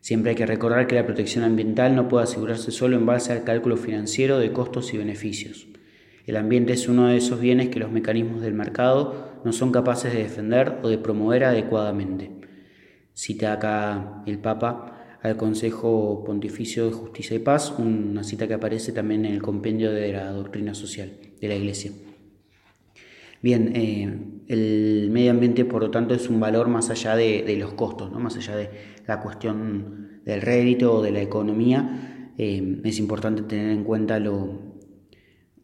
Siempre 0.00 0.30
hay 0.30 0.36
que 0.36 0.46
recordar 0.46 0.86
que 0.86 0.94
la 0.94 1.06
protección 1.06 1.44
ambiental 1.44 1.96
no 1.96 2.08
puede 2.08 2.24
asegurarse 2.24 2.70
solo 2.70 2.96
en 2.96 3.06
base 3.06 3.32
al 3.32 3.44
cálculo 3.44 3.76
financiero 3.76 4.38
de 4.38 4.52
costos 4.52 4.92
y 4.94 4.98
beneficios. 4.98 5.66
El 6.26 6.36
ambiente 6.36 6.72
es 6.72 6.88
uno 6.88 7.06
de 7.06 7.16
esos 7.16 7.40
bienes 7.40 7.68
que 7.68 7.80
los 7.80 7.90
mecanismos 7.90 8.40
del 8.40 8.54
mercado 8.54 9.40
no 9.44 9.52
son 9.52 9.72
capaces 9.72 10.12
de 10.12 10.22
defender 10.22 10.78
o 10.82 10.88
de 10.88 10.98
promover 10.98 11.44
adecuadamente. 11.44 12.30
Cita 13.14 13.52
acá 13.52 14.22
el 14.26 14.38
Papa 14.38 14.95
al 15.22 15.36
Consejo 15.36 16.22
Pontificio 16.24 16.86
de 16.86 16.92
Justicia 16.92 17.36
y 17.36 17.40
Paz, 17.40 17.74
una 17.78 18.24
cita 18.24 18.46
que 18.46 18.54
aparece 18.54 18.92
también 18.92 19.24
en 19.24 19.34
el 19.34 19.42
compendio 19.42 19.92
de 19.92 20.12
la 20.12 20.30
doctrina 20.30 20.74
social 20.74 21.12
de 21.40 21.48
la 21.48 21.54
Iglesia. 21.54 21.92
Bien, 23.42 23.72
eh, 23.74 24.18
el 24.48 25.08
medio 25.10 25.30
ambiente, 25.30 25.64
por 25.64 25.82
lo 25.82 25.90
tanto, 25.90 26.14
es 26.14 26.28
un 26.28 26.40
valor 26.40 26.68
más 26.68 26.90
allá 26.90 27.16
de, 27.16 27.56
los 27.58 27.74
costos, 27.74 28.10
¿no? 28.10 28.18
más 28.18 28.36
allá 28.36 28.56
de 28.56 28.70
la 29.06 29.20
cuestión 29.20 30.20
del 30.24 30.40
rédito 30.40 30.94
o 30.94 31.02
de 31.02 31.12
la 31.12 31.22
economía. 31.22 32.32
Eh, 32.38 32.80
es 32.84 32.98
importante 32.98 33.42
tener 33.42 33.70
en 33.70 33.84
cuenta 33.84 34.18
lo, 34.18 34.76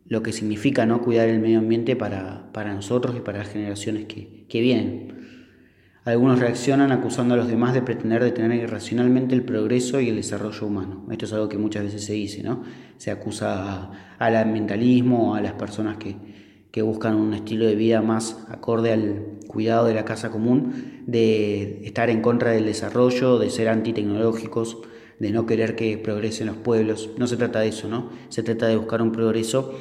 lo 0.06 0.22
que 0.22 0.32
significa 0.32 0.86
¿no? 0.86 1.00
cuidar 1.02 1.28
el 1.28 1.40
medio 1.40 1.58
ambiente 1.58 1.96
para, 1.96 2.50
nosotros 2.74 3.16
y 3.16 3.20
para 3.20 3.38
las 3.38 3.48
generaciones 3.48 4.04
que, 4.04 4.46
que 4.48 4.60
vienen. 4.60 5.21
Algunos 6.04 6.40
reaccionan 6.40 6.90
acusando 6.90 7.34
a 7.34 7.36
los 7.36 7.46
demás 7.46 7.74
de 7.74 7.82
pretender 7.82 8.24
detener 8.24 8.60
irracionalmente 8.60 9.36
el 9.36 9.44
progreso 9.44 10.00
y 10.00 10.08
el 10.08 10.16
desarrollo 10.16 10.66
humano. 10.66 11.06
Esto 11.12 11.26
es 11.26 11.32
algo 11.32 11.48
que 11.48 11.58
muchas 11.58 11.84
veces 11.84 12.04
se 12.04 12.14
dice, 12.14 12.42
¿no? 12.42 12.64
Se 12.96 13.12
acusa 13.12 13.88
al 14.18 14.36
ambientalismo, 14.36 15.36
a 15.36 15.40
las 15.40 15.52
personas 15.52 15.98
que, 15.98 16.16
que 16.72 16.82
buscan 16.82 17.14
un 17.14 17.34
estilo 17.34 17.66
de 17.66 17.76
vida 17.76 18.02
más 18.02 18.44
acorde 18.48 18.90
al 18.90 19.38
cuidado 19.46 19.86
de 19.86 19.94
la 19.94 20.04
casa 20.04 20.30
común, 20.30 21.02
de 21.06 21.82
estar 21.84 22.10
en 22.10 22.20
contra 22.20 22.50
del 22.50 22.66
desarrollo, 22.66 23.38
de 23.38 23.50
ser 23.50 23.68
antitecnológicos, 23.68 24.78
de 25.20 25.30
no 25.30 25.46
querer 25.46 25.76
que 25.76 25.98
progresen 25.98 26.48
los 26.48 26.56
pueblos. 26.56 27.10
No 27.16 27.28
se 27.28 27.36
trata 27.36 27.60
de 27.60 27.68
eso, 27.68 27.86
¿no? 27.86 28.10
Se 28.28 28.42
trata 28.42 28.66
de 28.66 28.76
buscar 28.76 29.02
un 29.02 29.12
progreso 29.12 29.78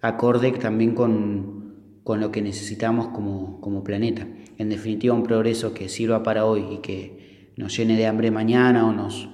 acorde 0.00 0.52
también 0.52 0.94
con, 0.94 1.59
con 2.04 2.20
lo 2.20 2.30
que 2.30 2.42
necesitamos 2.42 3.08
como, 3.08 3.60
como 3.60 3.84
planeta 3.84 4.26
en 4.60 4.68
definitiva 4.68 5.14
un 5.14 5.22
progreso 5.22 5.72
que 5.72 5.88
sirva 5.88 6.22
para 6.22 6.44
hoy 6.44 6.62
y 6.70 6.76
que 6.82 7.50
nos 7.56 7.74
llene 7.74 7.96
de 7.96 8.06
hambre 8.06 8.30
mañana 8.30 8.86
o 8.86 8.92
nos, 8.92 9.26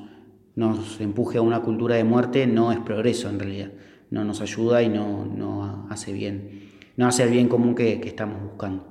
nos 0.55 1.01
empuje 1.01 1.39
a 1.39 1.43
una 1.43 1.63
cultura 1.63 1.97
de 1.97 2.05
muerte, 2.05 2.47
no 2.47 2.71
es 2.71 2.79
progreso 2.79 3.29
en 3.29 3.41
realidad. 3.41 3.73
No 4.09 4.25
nos 4.25 4.41
ayuda 4.41 4.85
y 4.85 4.89
no, 4.89 5.89
hace 5.91 6.13
bien, 6.13 6.71
no 6.97 7.09
hace 7.09 7.25
el 7.25 7.31
bien 7.31 7.49
común 7.49 7.75
que, 7.75 8.01
que 8.01 8.07
estamos 8.07 8.41
buscando. 8.41 8.87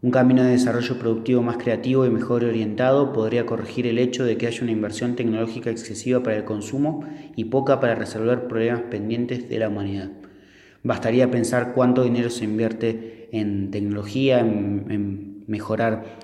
Un 0.00 0.12
camino 0.12 0.44
de 0.44 0.52
desarrollo 0.52 0.96
productivo 0.96 1.42
más 1.42 1.56
creativo 1.56 2.06
y 2.06 2.10
mejor 2.10 2.44
orientado 2.44 3.12
podría 3.12 3.46
corregir 3.46 3.88
el 3.88 3.98
hecho 3.98 4.24
de 4.24 4.38
que 4.38 4.46
haya 4.46 4.62
una 4.62 4.70
inversión 4.70 5.16
tecnológica 5.16 5.70
excesiva 5.70 6.22
para 6.22 6.36
el 6.36 6.44
consumo 6.44 7.04
y 7.34 7.46
poca 7.46 7.80
para 7.80 7.96
resolver 7.96 8.46
problemas 8.46 8.82
pendientes 8.82 9.48
de 9.48 9.58
la 9.58 9.68
humanidad. 9.68 10.19
Bastaría 10.82 11.30
pensar 11.30 11.72
cuánto 11.74 12.02
dinero 12.02 12.30
se 12.30 12.44
invierte 12.44 13.28
en 13.32 13.70
tecnología, 13.70 14.40
en, 14.40 15.44
mejorar 15.46 16.18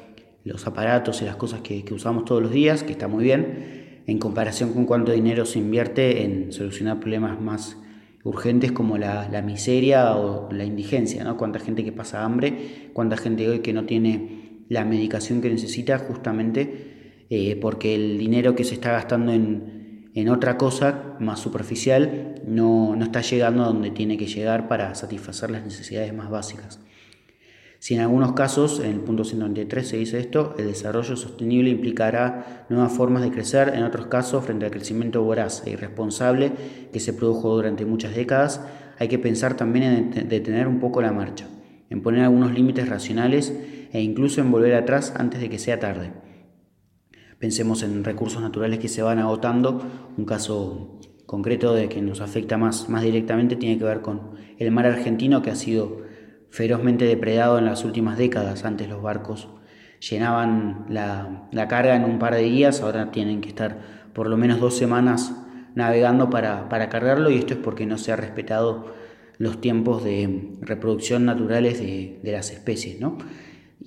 los 0.45 0.67
aparatos 0.67 1.21
y 1.21 1.25
las 1.25 1.37
cosas 1.37 1.61
que, 1.61 1.85
usamos 1.91 2.25
todos 2.25 2.43
los 2.43 2.53
días, 2.53 2.83
que 2.83 2.93
está 2.93 3.09
muy 3.09 3.25
bien, 3.25 4.03
en 4.07 4.19
comparación 4.19 4.73
con 4.73 4.87
cuánto 4.87 5.13
dinero 5.13 5.45
se 5.45 5.59
invierte 5.59 6.23
en 6.23 6.53
solucionar 6.53 7.01
problemas 7.01 7.41
más 7.41 7.77
urgentes 8.23 8.73
como 8.73 8.99
la, 8.99 9.43
miseria 9.45 10.17
o 10.17 10.51
la 10.53 10.65
indigencia, 10.65 11.25
¿no? 11.25 11.37
Cuánta 11.37 11.59
gente 11.59 11.85
que 11.85 11.93
pasa 11.93 12.25
hambre, 12.25 12.91
cuánta 12.93 13.17
gente 13.17 13.49
hoy 13.49 13.59
que 13.59 13.73
no 13.73 13.85
tiene 13.85 14.65
la 14.69 14.85
medicación 14.85 15.41
que 15.41 15.51
necesita 15.51 15.99
justamente 15.99 17.25
eh, 17.29 17.57
porque 17.57 17.95
el 17.95 18.19
dinero 18.19 18.55
que 18.55 18.65
se 18.65 18.75
está 18.75 18.93
gastando 18.93 19.33
en, 19.33 19.76
en 20.17 20.31
otra 20.31 20.57
cosa 20.57 21.15
más 21.21 21.41
superficial 21.41 22.37
no, 22.47 22.97
está 23.03 23.21
llegando 23.21 23.63
a 23.63 23.67
donde 23.67 23.91
tiene 23.91 24.17
que 24.17 24.27
llegar 24.27 24.67
para 24.67 24.95
satisfacer 24.95 25.51
las 25.51 25.63
necesidades 25.63 26.15
más 26.15 26.31
básicas. 26.31 26.81
Si 27.79 27.95
en 27.95 28.01
algunos 28.01 28.33
casos, 28.33 28.81
en 28.81 28.93
el 28.93 29.01
punto 29.01 29.25
193 29.25 29.87
se 29.87 29.99
dice 29.99 30.19
esto, 30.19 30.55
el 30.59 30.69
desarrollo 30.69 31.17
sostenible 31.17 31.69
implicará 31.69 32.67
nuevas 32.71 32.93
formas 32.93 33.23
de 33.23 33.31
crecer, 33.31 33.75
en 33.75 33.83
otros 33.83 34.07
casos, 34.07 34.43
frente 34.43 34.65
al 34.65 34.73
crecimiento 34.73 35.23
voraz 35.23 35.63
e 35.67 35.71
irresponsable 35.71 36.53
que 36.93 36.99
se 36.99 37.13
produjo 37.13 37.55
durante 37.55 37.85
muchas 37.85 38.15
décadas, 38.15 38.63
hay 38.99 39.09
que 39.09 39.19
pensar 39.19 39.55
también 39.55 40.13
en 40.15 40.29
detener 40.31 40.67
un 40.67 40.81
poco 40.81 41.03
la 41.03 41.13
marcha, 41.13 41.47
en 41.91 42.01
poner 42.01 42.23
algunos 42.23 42.55
límites 42.55 42.89
racionales 42.89 43.53
e 43.93 44.01
incluso 44.01 44.41
en 44.41 44.51
volver 44.51 44.75
atrás 44.75 45.13
antes 45.15 45.43
de 45.43 45.51
que 45.51 45.59
sea 45.59 45.79
tarde. 45.79 46.26
Pensemos 47.39 47.83
en 47.83 48.03
recursos 48.03 48.41
naturales 48.41 48.79
que 48.79 48.89
se 48.89 49.03
van 49.03 49.19
agotando. 49.19 49.83
Un 50.17 50.25
caso 50.25 50.99
concreto 51.27 51.75
de 51.75 51.89
que 51.89 52.01
nos 52.01 52.21
afecta 52.21 52.57
más, 52.57 52.89
más 52.89 53.03
directamente 53.03 53.57
tiene 53.57 53.79
que 53.79 53.85
ver 53.85 54.01
con 54.01 54.33
el 54.59 54.71
mar 54.71 54.87
argentino 54.87 55.43
que 55.43 55.51
ha 55.51 55.57
sido 55.57 56.03
ferozmente 56.51 57.05
depredado 57.05 57.59
en 57.59 57.67
las 57.67 57.85
últimas 57.85 58.17
décadas. 58.17 58.65
Antes 58.65 58.89
los 58.89 59.03
barcos 59.03 59.49
llenaban 60.01 60.87
la, 60.89 61.67
carga 61.69 61.95
en 61.95 62.05
un 62.05 62.19
par 62.19 62.35
de 62.35 62.43
días, 62.43 62.81
ahora 62.81 63.11
tienen 63.11 63.43
que 63.43 63.49
estar 63.49 63.81
por 64.15 64.29
lo 64.29 64.39
menos 64.39 64.61
dos 64.61 64.77
semanas 64.77 65.35
navegando 65.75 66.31
para, 66.31 66.69
cargarlo 66.89 67.31
y 67.31 67.37
esto 67.37 67.53
es 67.53 67.61
porque 67.61 67.85
no 67.85 67.99
se 67.99 68.13
ha 68.13 68.17
respetado 68.17 68.95
los 69.37 69.61
tiempos 69.61 70.03
de 70.03 70.53
reproducción 70.63 71.27
naturales 71.27 71.81
de, 71.81 72.19
de 72.23 72.33
las 72.33 72.51
especies. 72.51 72.99
¿no? 72.99 73.19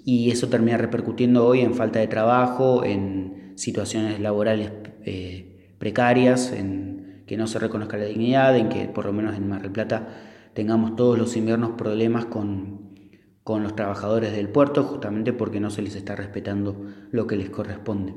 y 0.05 0.31
eso 0.31 0.49
termina 0.49 0.77
repercutiendo 0.77 1.45
hoy 1.45 1.61
en 1.61 1.73
falta 1.73 1.99
de 1.99 2.07
trabajo, 2.07 2.83
en 2.83 3.38
situaciones 3.59 4.19
laborales 4.19 4.71
eh, 5.05 5.73
precarias, 5.77 6.53
en 6.53 7.23
que 7.27 7.37
no 7.37 7.45
se 7.45 7.59
reconozca 7.59 7.97
la 7.97 8.05
dignidad, 8.05 8.55
en 8.57 8.69
que 8.69 8.85
por 8.85 9.05
lo 9.05 9.13
menos 9.13 9.35
en 9.35 9.47
Mar 9.47 9.61
del 9.61 9.71
Plata 9.71 10.07
tengamos 10.53 10.95
todos 10.95 11.17
los 11.17 11.35
inviernos 11.35 11.71
problemas 11.71 12.25
con, 12.25 12.95
con 13.43 13.61
los 13.61 13.75
trabajadores 13.75 14.31
del 14.31 14.49
puerto, 14.49 14.83
justamente 14.83 15.33
porque 15.33 15.59
no 15.59 15.69
se 15.69 15.81
les 15.81 15.95
está 15.95 16.15
respetando 16.15 16.85
lo 17.11 17.27
que 17.27 17.35
les 17.35 17.49
corresponde. 17.49 18.13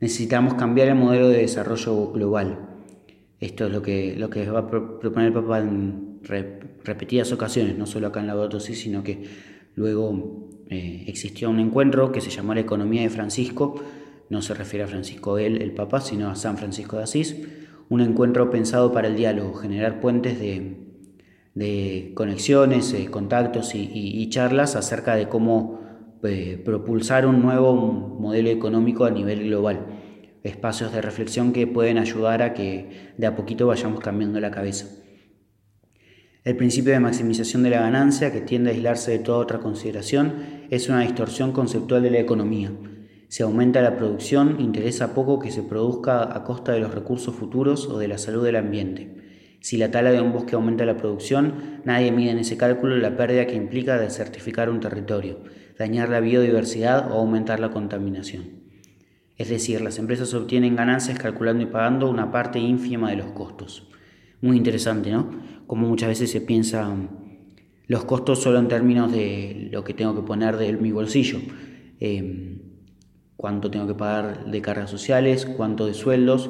Necesitamos 0.00 0.54
cambiar 0.54 0.88
el 0.88 0.94
modelo 0.94 1.28
de 1.28 1.38
desarrollo 1.38 2.12
global. 2.12 2.68
Esto 3.40 3.66
es 3.66 3.72
lo 3.72 3.82
que, 3.82 4.14
lo 4.16 4.30
que 4.30 4.48
va 4.48 4.60
a 4.60 4.68
proponer 4.68 5.26
el 5.26 5.32
Papa 5.32 5.58
en 5.58 6.20
repetidas 6.84 7.32
ocasiones, 7.32 7.76
no 7.76 7.86
solo 7.86 8.06
acá 8.06 8.20
en 8.20 8.28
la 8.28 8.60
sí, 8.60 8.74
sino 8.74 9.02
que 9.02 9.24
luego 9.74 10.48
eh, 10.70 11.04
existió 11.08 11.50
un 11.50 11.58
encuentro 11.58 12.12
que 12.12 12.20
se 12.20 12.30
llamó 12.30 12.54
la 12.54 12.60
economía 12.60 13.02
de 13.02 13.10
Francisco, 13.10 13.82
no 14.32 14.40
se 14.40 14.54
refiere 14.54 14.84
a 14.84 14.88
Francisco 14.88 15.36
el 15.36 15.72
Papa, 15.72 16.00
sino 16.00 16.30
a 16.30 16.34
San 16.36 16.56
Francisco 16.56 16.96
de 16.96 17.02
Asís, 17.02 17.36
un 17.90 18.00
encuentro 18.00 18.48
pensado 18.48 18.90
para 18.90 19.08
el 19.08 19.14
diálogo, 19.14 19.52
generar 19.52 20.00
puentes 20.00 20.40
de, 20.40 22.12
conexiones, 22.14 22.94
eh, 22.94 23.10
contactos 23.10 23.74
y, 23.74 24.26
charlas 24.30 24.74
acerca 24.74 25.16
de 25.16 25.28
cómo 25.28 25.80
eh, 26.22 26.58
propulsar 26.64 27.26
un 27.26 27.42
nuevo 27.42 27.74
modelo 27.74 28.48
económico 28.48 29.04
a 29.04 29.10
nivel 29.10 29.44
global, 29.44 29.84
espacios 30.42 30.92
de 30.92 31.02
reflexión 31.02 31.52
que 31.52 31.66
pueden 31.66 31.98
ayudar 31.98 32.40
a 32.40 32.54
que 32.54 33.12
de 33.18 33.26
a 33.26 33.36
poquito 33.36 33.66
vayamos 33.66 34.00
cambiando 34.00 34.40
la 34.40 34.50
cabeza. 34.50 34.86
El 36.42 36.56
principio 36.56 36.94
de 36.94 37.00
maximización 37.00 37.62
de 37.64 37.70
la 37.70 37.82
ganancia, 37.82 38.32
que 38.32 38.40
tiende 38.40 38.70
a 38.70 38.72
aislarse 38.72 39.10
de 39.10 39.18
toda 39.18 39.40
otra 39.40 39.58
consideración, 39.58 40.66
es 40.70 40.88
una 40.88 41.02
distorsión 41.02 41.52
conceptual 41.52 42.02
de 42.02 42.10
la 42.12 42.18
economía. 42.20 42.72
Si 43.32 43.42
aumenta 43.42 43.80
la 43.80 43.96
producción, 43.96 44.60
interesa 44.60 45.14
poco 45.14 45.38
que 45.38 45.50
se 45.50 45.62
produzca 45.62 46.36
a 46.36 46.44
costa 46.44 46.72
de 46.72 46.80
los 46.80 46.94
recursos 46.94 47.34
futuros 47.34 47.88
o 47.88 47.98
de 47.98 48.06
la 48.06 48.18
salud 48.18 48.44
del 48.44 48.56
ambiente. 48.56 49.56
Si 49.60 49.78
la 49.78 49.90
tala 49.90 50.12
de 50.12 50.20
un 50.20 50.34
bosque 50.34 50.54
aumenta 50.54 50.84
la 50.84 50.98
producción, 50.98 51.80
nadie 51.86 52.12
mide 52.12 52.32
en 52.32 52.40
ese 52.40 52.58
cálculo 52.58 52.94
la 52.98 53.16
pérdida 53.16 53.46
que 53.46 53.54
implica 53.54 53.98
desertificar 53.98 54.68
un 54.68 54.80
territorio, 54.80 55.38
dañar 55.78 56.10
la 56.10 56.20
biodiversidad 56.20 57.10
o 57.10 57.20
aumentar 57.20 57.58
la 57.58 57.70
contaminación. 57.70 58.50
Es 59.38 59.48
decir, 59.48 59.80
las 59.80 59.98
empresas 59.98 60.34
obtienen 60.34 60.76
ganancias 60.76 61.18
calculando 61.18 61.62
y 61.62 61.66
pagando 61.68 62.10
una 62.10 62.30
parte 62.30 62.58
ínfima 62.58 63.08
de 63.08 63.16
los 63.16 63.28
costos. 63.28 63.88
Muy 64.42 64.58
interesante, 64.58 65.10
¿no? 65.10 65.30
Como 65.66 65.88
muchas 65.88 66.10
veces 66.10 66.30
se 66.30 66.42
piensa 66.42 66.94
los 67.86 68.04
costos 68.04 68.42
solo 68.42 68.58
en 68.58 68.68
términos 68.68 69.10
de 69.10 69.70
lo 69.72 69.84
que 69.84 69.94
tengo 69.94 70.14
que 70.14 70.20
poner 70.20 70.58
de 70.58 70.74
mi 70.74 70.92
bolsillo. 70.92 71.38
Em, 71.98 72.51
cuánto 73.42 73.72
tengo 73.72 73.88
que 73.88 73.94
pagar 73.94 74.46
de 74.46 74.62
cargas 74.62 74.88
sociales, 74.88 75.46
cuánto 75.46 75.86
de 75.86 75.94
sueldos, 75.94 76.48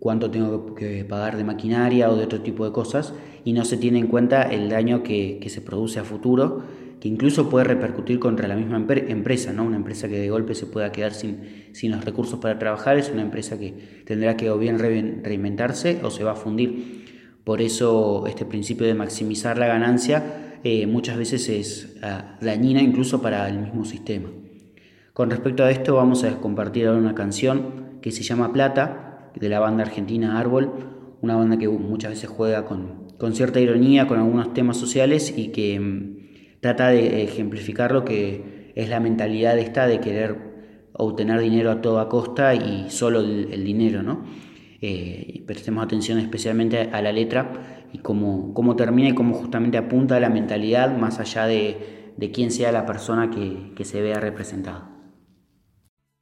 cuánto 0.00 0.32
tengo 0.32 0.74
que 0.74 1.04
pagar 1.04 1.36
de 1.36 1.44
maquinaria 1.44 2.10
o 2.10 2.16
de 2.16 2.24
otro 2.24 2.40
tipo 2.40 2.64
de 2.64 2.72
cosas, 2.72 3.14
y 3.44 3.52
no 3.52 3.64
se 3.64 3.76
tiene 3.76 4.00
en 4.00 4.08
cuenta 4.08 4.42
el 4.42 4.68
daño 4.68 5.04
que, 5.04 5.40
se 5.48 5.60
produce 5.60 6.00
a 6.00 6.04
futuro, 6.04 6.64
que 6.98 7.06
incluso 7.06 7.48
puede 7.48 7.66
repercutir 7.66 8.18
contra 8.18 8.48
la 8.48 8.56
misma 8.56 8.84
empresa, 8.84 9.52
¿no? 9.52 9.62
Una 9.62 9.76
empresa 9.76 10.08
que 10.08 10.18
de 10.18 10.28
golpe 10.28 10.56
se 10.56 10.66
pueda 10.66 10.90
quedar 10.90 11.14
sin, 11.14 11.68
sin 11.72 11.92
los 11.92 12.04
recursos 12.04 12.40
para 12.40 12.58
trabajar 12.58 12.98
es 12.98 13.10
una 13.10 13.22
empresa 13.22 13.56
que 13.56 14.02
tendrá 14.04 14.36
que 14.36 14.50
o 14.50 14.58
bien 14.58 14.80
reinventarse 14.80 16.00
o 16.02 16.10
se 16.10 16.24
va 16.24 16.32
a 16.32 16.36
fundir. 16.36 17.04
Por 17.44 17.62
eso 17.62 18.26
este 18.26 18.44
principio 18.44 18.88
de 18.88 18.94
maximizar 18.94 19.56
la 19.56 19.68
ganancia 19.68 20.58
eh, 20.64 20.88
muchas 20.88 21.16
veces 21.16 21.48
es 21.48 21.96
ah, 22.02 22.38
dañina 22.40 22.82
incluso 22.82 23.22
para 23.22 23.48
el 23.48 23.60
mismo 23.60 23.84
sistema. 23.84 24.30
Con 25.14 25.30
respecto 25.30 25.62
a 25.62 25.70
esto 25.70 25.94
vamos 25.94 26.24
a 26.24 26.40
compartir 26.40 26.88
ahora 26.88 26.98
una 26.98 27.14
canción 27.14 28.00
que 28.02 28.10
se 28.10 28.24
llama 28.24 28.52
Plata, 28.52 29.30
de 29.36 29.48
la 29.48 29.60
banda 29.60 29.84
argentina 29.84 30.40
Árbol, 30.40 30.72
una 31.20 31.36
banda 31.36 31.56
que 31.56 31.68
muchas 31.68 32.10
veces 32.10 32.28
juega 32.28 32.64
con, 32.64 33.06
cierta 33.32 33.60
ironía 33.60 34.08
con 34.08 34.18
algunos 34.18 34.52
temas 34.54 34.76
sociales 34.76 35.32
y 35.36 35.52
que 35.52 35.78
mm, 35.78 36.58
trata 36.58 36.88
de 36.88 37.22
ejemplificar 37.22 37.92
lo 37.92 38.04
que 38.04 38.72
es 38.74 38.88
la 38.88 38.98
mentalidad 38.98 39.56
esta 39.56 39.86
de 39.86 40.00
querer 40.00 40.36
obtener 40.94 41.38
dinero 41.38 41.70
a 41.70 41.80
toda 41.80 42.08
costa 42.08 42.56
y 42.56 42.90
solo 42.90 43.20
el, 43.20 43.64
dinero, 43.64 44.02
¿no? 44.02 44.24
eh, 44.80 45.44
prestemos 45.46 45.84
atención 45.84 46.18
especialmente 46.18 46.90
a 46.92 47.00
la 47.02 47.12
letra 47.12 47.86
y 47.92 47.98
cómo, 47.98 48.52
cómo 48.52 48.74
termina 48.74 49.10
y 49.10 49.14
cómo 49.14 49.34
justamente 49.34 49.78
apunta 49.78 50.16
a 50.16 50.20
la 50.20 50.28
mentalidad 50.28 50.98
más 50.98 51.20
allá 51.20 51.46
de, 51.46 52.12
de 52.16 52.32
quién 52.32 52.50
sea 52.50 52.72
la 52.72 52.84
persona 52.84 53.30
que, 53.30 53.74
que 53.76 53.84
se 53.84 54.02
vea 54.02 54.18
representada. 54.18 54.93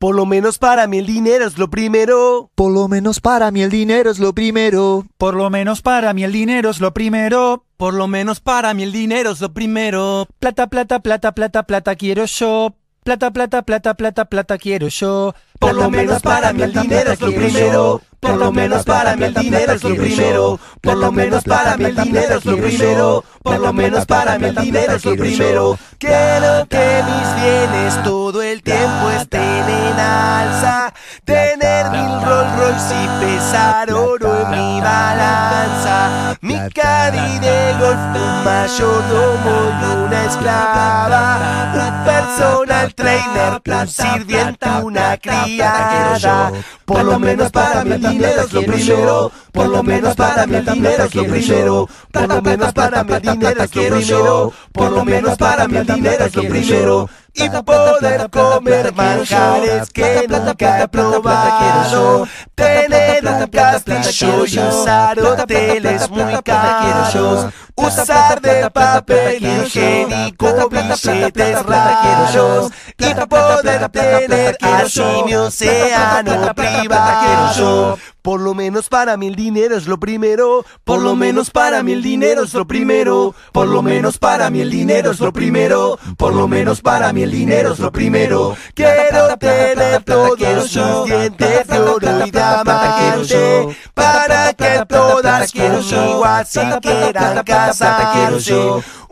Por 0.03 0.17
lo 0.17 0.27
menos 0.27 0.59
para 0.59 0.89
mí 0.89 0.99
el 0.99 1.07
dinero 1.07 1.47
es 1.47 1.59
lo 1.59 1.71
primero. 1.71 2.51
Por 2.57 2.73
lo 2.73 2.89
menos 2.89 3.21
para 3.21 3.53
mí 3.53 3.63
el 3.63 3.71
dinero 3.71 4.11
es 4.11 4.19
lo 4.19 4.33
primero. 4.33 5.07
Por 5.17 5.37
lo 5.37 5.49
menos 5.49 5.81
para 5.81 6.13
mí 6.13 6.25
el 6.25 6.33
dinero 6.33 6.71
es 6.71 6.81
lo 6.81 6.93
primero. 6.93 7.67
Por 7.77 7.95
lo 7.95 8.09
menos 8.09 8.41
para 8.41 8.75
mí 8.75 8.83
el 8.83 8.91
dinero 8.91 9.31
es 9.31 9.41
lo 9.41 9.55
primero. 9.55 10.27
Plata, 10.41 10.67
plata, 10.67 10.99
plata, 10.99 11.31
plata, 11.31 11.63
plata 11.63 11.95
quiero 11.95 12.25
yo. 12.25 12.75
Plata, 13.05 13.33
plata, 13.33 13.63
plata, 13.63 13.95
plata, 13.95 14.25
plata 14.27 14.59
quiero 14.59 14.87
yo. 14.87 15.35
Por 15.59 15.75
lo 15.75 15.91
menos 15.91 16.23
para 16.23 16.53
mí 16.53 16.63
el 16.63 16.73
dinero 16.73 17.11
es 17.11 17.21
lo 17.21 17.33
primero. 17.33 18.01
Por 18.21 18.37
lo 18.37 18.53
menos 18.53 18.85
para 18.85 19.17
mí 19.17 19.25
el 19.25 19.35
dinero 19.35 19.73
es 19.73 19.83
lo 19.83 19.97
primero. 19.97 20.61
Por 20.81 20.97
lo 20.97 21.11
menos 21.11 21.43
para 21.43 21.77
mí 21.77 21.85
el 21.85 21.97
dinero 21.97 22.37
es 22.37 22.45
lo 22.45 22.57
primero. 22.57 23.25
Por 23.43 23.59
lo 23.59 23.73
menos 23.73 24.07
para 24.07 24.39
mí 24.39 24.47
el 24.47 24.55
dinero 24.55 24.93
es 24.95 25.05
lo 25.05 25.17
primero. 25.17 25.79
Quiero 25.99 26.69
que 26.69 27.03
mis 27.05 27.43
bienes 27.43 28.03
todo 28.05 28.41
el 28.41 28.63
tiempo 28.63 29.11
estén 29.11 29.69
en 29.69 29.99
alza. 29.99 30.95
Tener 31.25 31.91
mil 31.91 32.25
Rolls 32.25 32.57
Royce 32.57 32.95
y 32.95 33.25
pesar 33.25 33.93
oro 33.93 34.43
en 34.43 34.51
mi 34.51 34.81
balanza. 34.81 36.39
Mi 36.41 36.55
cari 36.73 37.39
de 37.41 37.75
golf, 37.81 37.99
un 38.15 38.45
mayordomo 38.45 39.53
y 39.81 39.85
una 39.87 40.02
esclava. 40.33 41.73
Un 41.75 42.05
personal 42.05 42.95
trainer, 42.95 43.61
un 43.65 43.89
sirviente, 43.89 44.69
una 44.83 45.17
criada. 45.17 46.53
Por 46.85 47.05
lo 47.05 47.19
menos 47.19 47.51
para 47.51 47.85
mí 47.85 47.93
el 47.93 48.03
dinero 48.03 48.43
es 48.43 48.53
lo 48.53 48.63
primero. 48.63 49.33
Por 49.53 49.69
lo 49.69 49.83
menos 49.83 50.15
para 50.17 50.47
mí 50.47 50.57
el 50.57 50.65
dinero 50.65 51.05
es 51.05 51.15
lo 51.15 51.25
primero. 51.25 51.89
Por 52.11 52.29
lo 52.29 52.43
menos 52.43 52.73
para 52.73 53.05
mí 53.05 53.13
el 53.15 53.23
dinero 53.23 53.63
es 53.63 53.75
lo 53.75 53.83
primero. 53.83 54.53
Por 54.73 54.93
lo 54.93 55.05
menos 55.05 55.37
para 55.39 55.69
mí 55.69 55.77
el 55.77 55.87
dinero 55.87 56.25
es 56.25 56.37
lo 56.37 56.43
primero 56.43 57.09
y 57.35 57.49
poder 57.49 58.29
comer 58.31 58.93
manjares 58.95 59.91
que 59.91 60.27
nunca 60.29 60.83
he 60.83 60.89
probado. 60.89 62.29
Tener 62.55 63.27
un 63.27 63.47
castillo 63.47 64.47
y 64.47 64.59
usar 64.59 65.19
hoteles 65.19 66.11
muy 66.11 66.35
caros. 66.45 67.47
Usar 67.75 68.41
de 68.41 68.71
papel 68.71 69.43
higiénico 69.43 70.69
billetes 70.69 71.63
raros 71.65 72.71
y 72.99 73.15
poder 73.27 73.89
tener 73.89 74.57
así 74.61 75.03
mi 75.25 75.35
océano 75.35 76.55
privado. 76.55 77.99
Por 78.23 78.41
lo 78.41 78.55
menos 78.55 78.89
para 78.89 79.17
mí 79.17 79.27
el 79.27 79.35
dinero 79.35 79.77
es 79.77 79.89
lo 79.89 79.99
primero. 79.99 80.65
Por 80.85 81.01
lo 81.01 81.17
menos 81.17 81.51
para 81.51 81.83
mí 81.83 81.93
el 81.93 82.03
dinero 82.03 82.45
es 82.45 82.55
lo 82.55 82.67
primero. 82.67 83.35
Por 83.53 83.67
lo 83.67 83.83
menos 83.83 84.19
para 84.19 84.49
mí 84.51 84.61
el 84.61 84.71
dinero 84.71 85.11
es 85.11 85.19
lo 85.19 85.33
primero. 85.33 85.99
Por 86.17 86.33
lo 86.33 86.47
menos 86.47 86.81
para 86.83 87.13
mí 87.13 87.23
el 87.25 87.33
dinero 87.33 87.73
es 87.73 87.81
lo 87.81 87.91
primero. 87.91 88.57
Quiero 88.75 89.37
tener 89.39 90.05
todos 90.05 90.39
los 90.39 91.05
dientes 91.05 91.67
oro 91.79 92.27
y 92.27 92.31
diamante 92.31 93.77
para 93.95 94.53
que 94.53 94.85
todas 94.89 95.53
conmigo 95.53 96.25
así 96.25 96.61
quieran 96.81 97.43
casa 97.45 98.13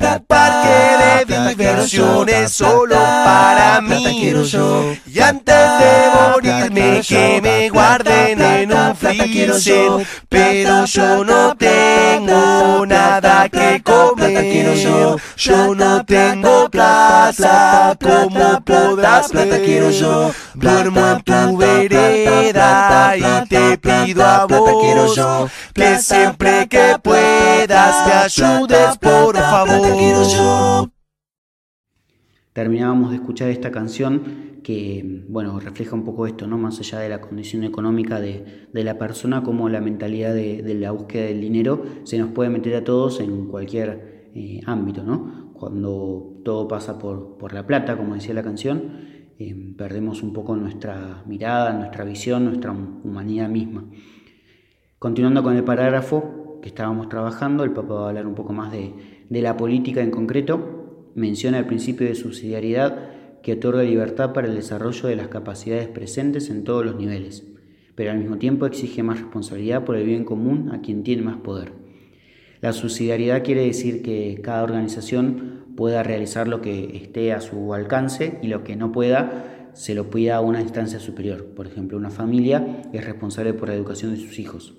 quiero 0.01 0.15
yo. 0.15 0.15
Un 0.15 0.25
parque 0.27 1.25
de 1.27 1.49
diversiones 1.49 2.53
solo 2.53 2.97
para 2.97 3.81
mí. 3.81 4.33
Y 5.07 5.21
antes 5.21 5.55
de 5.55 6.11
morirme 6.15 7.03
que 7.07 7.41
me 7.43 7.71
guarden 7.71 8.41
en 8.41 8.73
un 8.73 8.97
freezer. 8.97 10.07
Pero 10.29 10.85
yo 10.87 11.25
no 11.25 11.55
tengo 11.57 12.87
nada 12.87 13.49
que 13.49 13.83
comer. 13.83 14.77
Yo 15.37 15.75
no 15.75 16.05
tengo 16.05 16.71
plaza 16.71 17.97
como 18.01 18.61
podrás 18.65 19.31
ver. 19.33 19.51
Duermo 20.55 21.07
en 21.07 21.23
tu 21.23 21.57
vereda 21.57 23.17
y 23.17 23.49
te 23.49 23.79
pido 23.79 24.25
a 24.25 24.47
vos 24.47 24.71
que 25.75 25.99
siempre 25.99 26.69
que 26.69 26.97
puedas 27.03 28.07
me 28.07 28.13
ayudes 28.13 28.97
por 28.99 29.37
favor. 29.37 29.90
Terminábamos 32.53 33.11
de 33.11 33.17
escuchar 33.17 33.49
esta 33.49 33.71
canción 33.71 34.61
que, 34.63 35.25
bueno, 35.29 35.59
refleja 35.59 35.95
un 35.95 36.05
poco 36.05 36.27
esto, 36.27 36.47
¿no? 36.47 36.59
Más 36.59 36.79
allá 36.79 36.99
de 36.99 37.09
la 37.09 37.21
condición 37.21 37.65
económica 37.65 38.21
de, 38.21 38.69
la 38.73 38.99
persona, 38.99 39.43
como 39.43 39.69
la 39.69 39.81
mentalidad 39.81 40.35
de, 40.35 40.75
la 40.75 40.91
búsqueda 40.91 41.27
del 41.27 41.41
dinero 41.41 41.83
se 42.05 42.19
nos 42.19 42.31
puede 42.31 42.51
meter 42.51 42.77
a 42.77 42.85
todos 42.85 43.21
en 43.21 43.47
cualquier 43.47 44.31
eh, 44.35 44.61
ámbito, 44.67 45.03
¿no? 45.03 45.53
Cuando 45.55 46.41
todo 46.45 46.69
pasa 46.69 46.99
por, 46.99 47.53
la 47.53 47.67
plata, 47.67 47.97
como 47.97 48.15
decía 48.15 48.35
la 48.35 48.43
canción, 48.43 48.93
eh, 49.39 49.75
perdemos 49.77 50.23
un 50.23 50.33
poco 50.33 50.55
nuestra 50.55 51.23
mirada, 51.27 51.73
nuestra 51.73 52.05
visión, 52.05 52.45
nuestra 52.45 52.71
humanidad 52.71 53.49
misma. 53.49 53.85
Continuando 54.99 55.43
con 55.43 55.57
el 55.57 55.65
parágrafo 55.65 56.59
que 56.63 56.69
estábamos 56.69 57.09
trabajando, 57.09 57.65
el 57.65 57.73
Papa 57.73 57.95
va 57.95 58.05
a 58.05 58.09
hablar 58.11 58.27
un 58.27 58.35
poco 58.35 58.53
más 58.53 58.71
de, 58.71 58.93
de 59.31 59.41
la 59.41 59.57
política 59.57 60.03
en 60.03 60.11
concreto, 60.11 61.13
menciona 61.15 61.59
el 61.59 61.67
principio 61.67 62.07
de 62.07 62.15
subsidiariedad 62.15 63.11
que 63.43 63.55
otorga 63.55 63.83
libertad 63.83 64.33
para 64.33 64.49
el 64.49 64.57
desarrollo 64.57 65.09
de 65.09 65.17
las 65.17 65.29
capacidades 65.29 65.89
presentes 65.89 66.51
en 66.51 66.65
todos 66.65 66.85
los 66.85 66.97
niveles, 66.97 67.47
pero 67.95 68.11
al 68.11 68.19
mismo 68.19 68.39
tiempo 68.39 68.67
exige 68.67 69.03
más 69.03 69.21
responsabilidad 69.21 69.85
por 69.85 69.97
el 69.97 70.05
bien 70.05 70.25
común 70.25 70.71
a 70.73 70.81
quien 70.81 71.05
tiene 71.05 71.23
más 71.23 71.39
poder. 71.39 71.73
La 72.61 72.73
subsidiariedad 72.73 73.43
quiere 73.43 73.65
decir 73.65 74.03
que 74.03 74.39
cada 74.43 74.65
organización 74.65 75.65
pueda 75.77 76.03
realizar 76.03 76.49
lo 76.49 76.61
que 76.61 76.97
esté 76.97 77.33
a 77.33 77.41
su 77.41 77.73
alcance 77.73 78.39
y 78.43 78.49
lo 78.49 78.65
que 78.65 78.77
no 78.77 78.93
pueda 78.93 79.71
se 79.73 79.95
lo 79.95 80.11
pida 80.11 80.37
a 80.37 80.41
una 80.41 80.61
instancia 80.61 80.99
superior. 80.99 81.47
Por 81.55 81.69
ejemplo, 81.69 81.97
una 81.97 82.11
familia 82.11 82.83
es 82.93 83.05
responsable 83.05 83.55
por 83.55 83.69
la 83.69 83.77
educación 83.77 84.13
de 84.13 84.21
sus 84.21 84.39
hijos, 84.41 84.75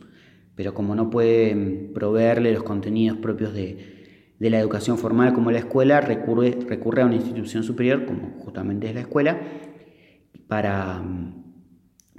pero 0.55 0.73
como 0.73 0.93
no 0.93 1.09
puede 1.09 1.55
proveerle 1.93 2.51
los 2.51 2.63
contenidos 2.63 3.17
propios 3.17 3.53
de, 3.53 4.00
de 4.41 4.49
la 4.49 4.57
educación 4.57 4.97
formal 4.97 5.33
como 5.33 5.51
la 5.51 5.59
escuela 5.59 6.01
recurre, 6.01 6.57
recurre 6.67 7.03
a 7.03 7.05
una 7.05 7.13
institución 7.13 7.61
superior, 7.61 8.07
como 8.07 8.31
justamente 8.39 8.89
es 8.89 8.95
la 8.95 9.01
escuela, 9.01 9.39
para, 10.47 11.03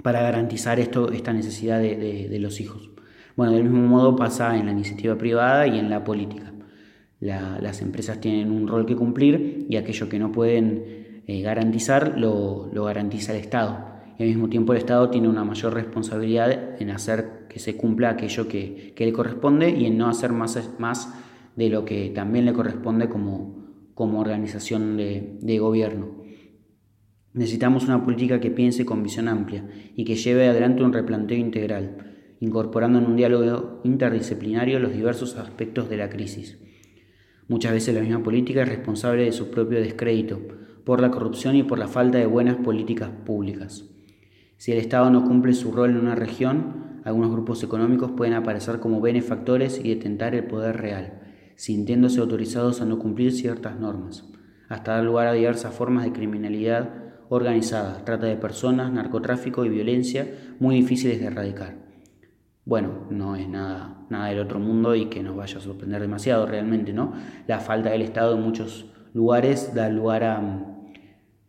para 0.01 0.21
garantizar 0.21 0.79
esto, 0.79 1.11
esta 1.11 1.33
necesidad 1.33 1.81
de, 1.81 2.37
los 2.39 2.61
hijos. 2.61 2.91
Bueno, 3.35 3.51
del 3.51 3.65
mismo 3.65 3.85
modo 3.85 4.15
pasa 4.15 4.57
en 4.57 4.67
la 4.67 4.71
iniciativa 4.71 5.17
privada 5.17 5.67
y 5.67 5.77
en 5.77 5.89
la 5.89 6.05
política. 6.05 6.53
las 7.19 7.81
empresas 7.81 8.21
tienen 8.21 8.51
un 8.51 8.69
rol 8.69 8.85
que 8.85 8.95
cumplir 8.95 9.65
y 9.69 9.75
aquello 9.75 10.07
que 10.07 10.17
no 10.17 10.31
pueden 10.31 11.23
eh, 11.27 11.41
garantizar 11.41 12.17
lo, 12.17 12.71
garantiza 12.71 13.33
el 13.33 13.39
Estado. 13.39 13.85
Y 14.17 14.23
al 14.23 14.29
mismo 14.29 14.47
tiempo 14.47 14.71
el 14.71 14.79
Estado 14.79 15.09
tiene 15.09 15.27
una 15.27 15.43
mayor 15.43 15.73
responsabilidad 15.73 16.81
en 16.81 16.89
hacer 16.89 17.47
que 17.49 17.59
se 17.59 17.75
cumpla 17.75 18.11
aquello 18.11 18.47
que, 18.47 18.93
que 18.95 19.05
le 19.05 19.11
corresponde 19.11 19.71
y 19.71 19.87
en 19.87 19.97
no 19.97 20.07
hacer 20.07 20.31
más, 20.31 20.57
más 20.79 21.13
de 21.55 21.69
lo 21.69 21.85
que 21.85 22.09
también 22.09 22.45
le 22.45 22.53
corresponde 22.53 23.09
como, 23.09 23.91
como 23.93 24.19
organización 24.19 24.97
de, 24.97 25.37
de 25.41 25.59
gobierno. 25.59 26.23
Necesitamos 27.33 27.85
una 27.85 28.03
política 28.03 28.39
que 28.39 28.51
piense 28.51 28.85
con 28.85 29.03
visión 29.03 29.27
amplia 29.27 29.67
y 29.95 30.05
que 30.05 30.15
lleve 30.15 30.47
adelante 30.47 30.83
un 30.83 30.93
replanteo 30.93 31.37
integral, 31.37 32.35
incorporando 32.39 32.99
en 32.99 33.05
un 33.05 33.15
diálogo 33.15 33.81
interdisciplinario 33.83 34.79
los 34.79 34.93
diversos 34.93 35.35
aspectos 35.37 35.89
de 35.89 35.97
la 35.97 36.09
crisis. 36.09 36.59
Muchas 37.47 37.73
veces 37.73 37.95
la 37.95 38.01
misma 38.01 38.23
política 38.23 38.63
es 38.63 38.69
responsable 38.69 39.23
de 39.25 39.31
su 39.31 39.49
propio 39.49 39.79
descrédito, 39.79 40.41
por 40.83 41.01
la 41.01 41.11
corrupción 41.11 41.55
y 41.55 41.63
por 41.63 41.79
la 41.79 41.87
falta 41.87 42.17
de 42.17 42.25
buenas 42.25 42.57
políticas 42.57 43.09
públicas. 43.25 43.89
Si 44.57 44.71
el 44.71 44.77
Estado 44.77 45.09
no 45.09 45.23
cumple 45.23 45.53
su 45.53 45.71
rol 45.71 45.91
en 45.91 45.97
una 45.97 46.15
región, 46.15 47.01
algunos 47.03 47.31
grupos 47.31 47.63
económicos 47.63 48.11
pueden 48.11 48.33
aparecer 48.33 48.79
como 48.79 49.01
benefactores 49.01 49.79
y 49.83 49.89
detentar 49.89 50.35
el 50.35 50.45
poder 50.45 50.77
real 50.77 51.22
sintiéndose 51.55 52.19
autorizados 52.19 52.81
a 52.81 52.85
no 52.85 52.99
cumplir 52.99 53.31
ciertas 53.31 53.79
normas, 53.79 54.25
hasta 54.69 54.93
dar 54.93 55.03
lugar 55.03 55.27
a 55.27 55.33
diversas 55.33 55.73
formas 55.73 56.05
de 56.05 56.13
criminalidad 56.13 56.89
organizada, 57.29 58.03
trata 58.05 58.27
de 58.27 58.35
personas, 58.35 58.91
narcotráfico 58.91 59.65
y 59.65 59.69
violencia 59.69 60.27
muy 60.59 60.75
difíciles 60.75 61.19
de 61.19 61.25
erradicar. 61.27 61.75
Bueno, 62.65 63.07
no 63.09 63.35
es 63.35 63.47
nada, 63.47 64.05
nada 64.09 64.27
del 64.27 64.39
otro 64.39 64.59
mundo 64.59 64.95
y 64.95 65.05
que 65.05 65.21
nos 65.21 65.35
vaya 65.35 65.57
a 65.57 65.61
sorprender 65.61 66.01
demasiado 66.01 66.45
realmente, 66.45 66.93
¿no? 66.93 67.13
La 67.47 67.59
falta 67.59 67.89
del 67.89 68.01
Estado 68.01 68.35
en 68.35 68.41
muchos 68.41 68.85
lugares 69.13 69.73
da 69.73 69.89
lugar 69.89 70.23
a, 70.23 70.73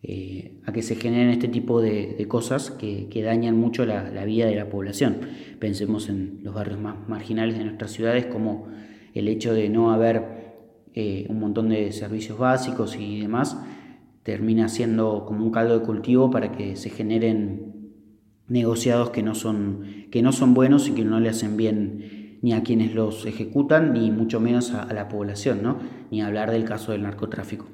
eh, 0.03 0.61
que 0.73 0.83
se 0.83 0.97
generen 0.97 1.31
este 1.31 1.47
tipo 1.49 1.81
de, 1.81 2.27
cosas 2.29 2.71
que, 2.71 3.23
dañan 3.25 3.57
mucho 3.57 3.87
la, 3.87 4.25
vida 4.25 4.47
de 4.47 4.57
la 4.57 4.69
población. 4.69 5.19
Pensemos 5.61 6.09
en 6.09 6.41
los 6.43 6.53
barrios 6.53 6.81
más 6.81 7.09
marginales 7.09 7.59
de 7.59 7.65
nuestras 7.65 7.93
ciudades 7.93 8.27
como 8.27 8.67
el 9.15 9.29
hecho 9.29 9.55
de 9.55 9.69
no 9.69 9.93
haber 9.93 10.45
eh, 10.93 11.27
un 11.29 11.41
montón 11.41 11.71
de 11.71 11.93
servicios 11.93 12.39
básicos 12.39 12.97
y 12.97 13.21
demás 13.21 13.57
termina 14.23 14.69
siendo 14.69 15.25
como 15.27 15.45
un 15.45 15.51
caldo 15.51 15.79
de 15.79 15.85
cultivo 15.85 16.31
para 16.31 16.53
que 16.53 16.77
se 16.77 16.91
generen 16.91 17.93
negociados 18.49 19.11
que 19.11 19.23
no 19.23 19.35
son, 19.35 20.07
que 20.11 20.23
no 20.23 20.33
son 20.33 20.55
buenos 20.55 20.89
y 20.89 20.93
que 20.93 21.05
no 21.05 21.21
le 21.21 21.29
hacen 21.29 21.57
bien 21.57 22.39
ni 22.43 22.53
a 22.53 22.63
quienes 22.63 22.95
los 22.95 23.25
ejecutan, 23.25 23.95
ni 23.95 24.11
mucho 24.11 24.39
menos 24.39 24.73
a, 24.73 24.93
la 24.93 25.09
población, 25.09 25.63
¿no? 25.63 25.79
ni 26.11 26.21
hablar 26.21 26.51
del 26.51 26.65
caso 26.65 26.93
del 26.93 27.03
narcotráfico. 27.03 27.67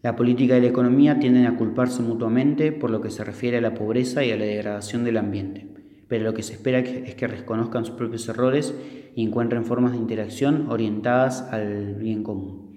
La 0.00 0.14
política 0.14 0.56
y 0.56 0.60
la 0.60 0.68
economía 0.68 1.18
tienden 1.18 1.46
a 1.46 1.56
culparse 1.56 2.02
mutuamente 2.02 2.70
por 2.70 2.90
lo 2.90 3.00
que 3.00 3.10
se 3.10 3.24
refiere 3.24 3.56
a 3.56 3.60
la 3.60 3.74
pobreza 3.74 4.24
y 4.24 4.30
a 4.30 4.36
la 4.36 4.44
degradación 4.44 5.02
del 5.02 5.16
ambiente, 5.16 5.66
pero 6.06 6.22
lo 6.22 6.34
que 6.34 6.44
se 6.44 6.52
espera 6.52 6.78
es 6.78 7.16
que 7.16 7.26
reconozcan 7.26 7.84
sus 7.84 7.96
propios 7.96 8.28
errores 8.28 8.76
y 9.18 9.24
encuentren 9.24 9.64
formas 9.64 9.90
de 9.90 9.98
interacción 9.98 10.70
orientadas 10.70 11.42
al 11.50 11.96
bien 11.96 12.22
común. 12.22 12.70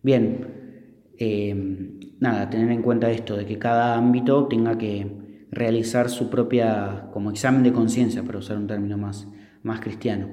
Bien, 0.00 0.46
eh, 1.18 1.98
nada, 2.20 2.48
tener 2.48 2.70
en 2.70 2.80
cuenta 2.80 3.10
esto, 3.10 3.36
de 3.36 3.44
que 3.44 3.58
cada 3.58 3.96
ámbito 3.96 4.46
tenga 4.46 4.78
que 4.78 5.48
realizar 5.50 6.10
su 6.10 6.30
propia, 6.30 7.08
como 7.12 7.32
examen 7.32 7.64
de 7.64 7.72
conciencia, 7.72 8.22
para 8.22 8.38
usar 8.38 8.56
un 8.56 8.68
término 8.68 8.96
más, 8.96 9.26
más 9.64 9.80
cristiano. 9.80 10.28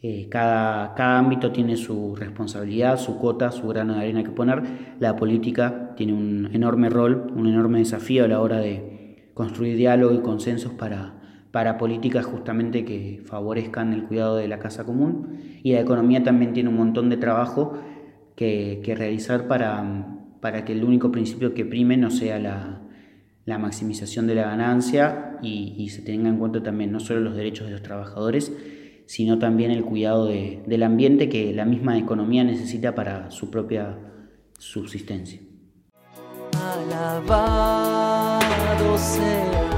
Eh, 0.00 0.28
cada, 0.30 0.94
cada 0.94 1.18
ámbito 1.18 1.52
tiene 1.52 1.76
su 1.76 2.16
responsabilidad, 2.16 2.96
su 2.96 3.18
cuota, 3.18 3.52
su 3.52 3.68
grano 3.68 3.92
de 3.92 4.00
arena 4.00 4.24
que 4.24 4.30
poner. 4.30 4.62
La 5.00 5.16
política 5.16 5.92
tiene 5.96 6.14
un 6.14 6.48
enorme 6.50 6.88
rol, 6.88 7.30
un 7.36 7.46
enorme 7.46 7.80
desafío 7.80 8.24
a 8.24 8.28
la 8.28 8.40
hora 8.40 8.56
de 8.56 9.32
construir 9.34 9.76
diálogo 9.76 10.14
y 10.14 10.22
consensos 10.22 10.72
para, 10.72 11.23
para 11.54 11.78
políticas 11.78 12.26
justamente 12.26 12.84
que 12.84 13.22
favorezcan 13.26 13.92
el 13.92 14.06
cuidado 14.06 14.34
de 14.34 14.48
la 14.48 14.58
casa 14.58 14.82
común 14.82 15.38
y 15.62 15.72
la 15.72 15.82
economía 15.82 16.24
también 16.24 16.52
tiene 16.52 16.68
un 16.68 16.74
montón 16.74 17.08
de 17.10 17.16
trabajo 17.16 17.78
que, 18.34 18.82
realizar 18.98 19.46
para, 19.46 20.08
para, 20.40 20.64
que 20.64 20.72
el 20.72 20.82
único 20.82 21.12
principio 21.12 21.54
que 21.54 21.64
prime 21.64 21.96
no 21.96 22.10
sea 22.10 22.40
la, 22.40 22.80
maximización 23.46 24.26
de 24.26 24.34
la 24.34 24.46
ganancia 24.46 25.38
y, 25.42 25.88
se 25.90 26.02
tenga 26.02 26.28
en 26.28 26.38
cuenta 26.38 26.60
también 26.60 26.90
no 26.90 26.98
solo 26.98 27.20
los 27.20 27.36
derechos 27.36 27.66
de 27.68 27.72
los 27.74 27.82
trabajadores, 27.82 28.52
sino 29.06 29.38
también 29.38 29.70
el 29.70 29.84
cuidado 29.84 30.26
del 30.26 30.82
ambiente 30.82 31.28
que 31.28 31.54
la 31.54 31.64
misma 31.64 31.96
economía 31.96 32.42
necesita 32.42 32.96
para 32.96 33.30
su 33.30 33.52
propia 33.52 33.96
subsistencia. 34.58 35.38
Alabado 36.52 37.38
seas 38.98 39.73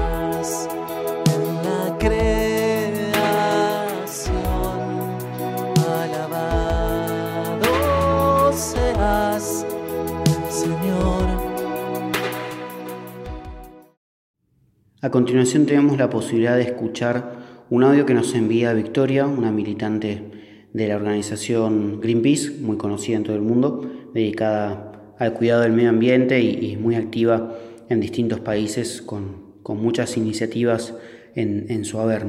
a 14.99 15.09
continuación 15.09 15.65
tenemos 15.65 15.97
la 15.97 16.09
posibilidad 16.09 16.57
de 16.57 16.63
escuchar 16.63 17.65
un 17.69 17.83
audio 17.83 18.05
que 18.05 18.13
nos 18.13 18.35
envía 18.35 18.73
Victoria, 18.73 19.25
una 19.25 19.51
militante 19.51 20.67
de 20.73 20.87
la 20.87 20.97
organización 20.97 22.01
Greenpeace, 22.01 22.51
muy 22.61 22.77
conocida 22.77 23.15
en 23.15 23.23
todo 23.23 23.35
el 23.35 23.41
mundo, 23.41 23.89
dedicada 24.13 25.13
al 25.17 25.33
cuidado 25.33 25.61
del 25.61 25.71
medio 25.71 25.89
ambiente 25.89 26.41
y, 26.41 26.71
y 26.71 26.77
muy 26.77 26.95
activa 26.95 27.55
en 27.89 28.01
distintos 28.01 28.41
países 28.41 29.01
con, 29.01 29.53
con 29.63 29.81
muchas 29.81 30.17
iniciativas 30.17 30.93
en, 31.35 31.85
su 31.85 31.99
haber. 31.99 32.25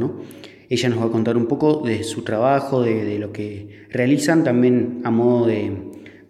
Ella 0.69 0.89
nos 0.89 1.01
va 1.01 1.07
a 1.07 1.11
contar 1.11 1.37
un 1.37 1.47
poco 1.47 1.83
de 1.85 2.03
su 2.05 2.23
trabajo, 2.23 2.83
de, 2.83 3.19
lo 3.19 3.33
que 3.33 3.87
realizan, 3.91 4.45
también 4.45 5.01
a 5.05 5.11
modo 5.11 5.47
de, 5.47 5.73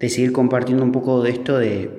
seguir 0.09 0.33
compartiendo 0.33 0.85
un 0.85 0.93
poco 0.93 1.23
de 1.23 1.31
esto 1.31 1.59
de, 1.59 1.91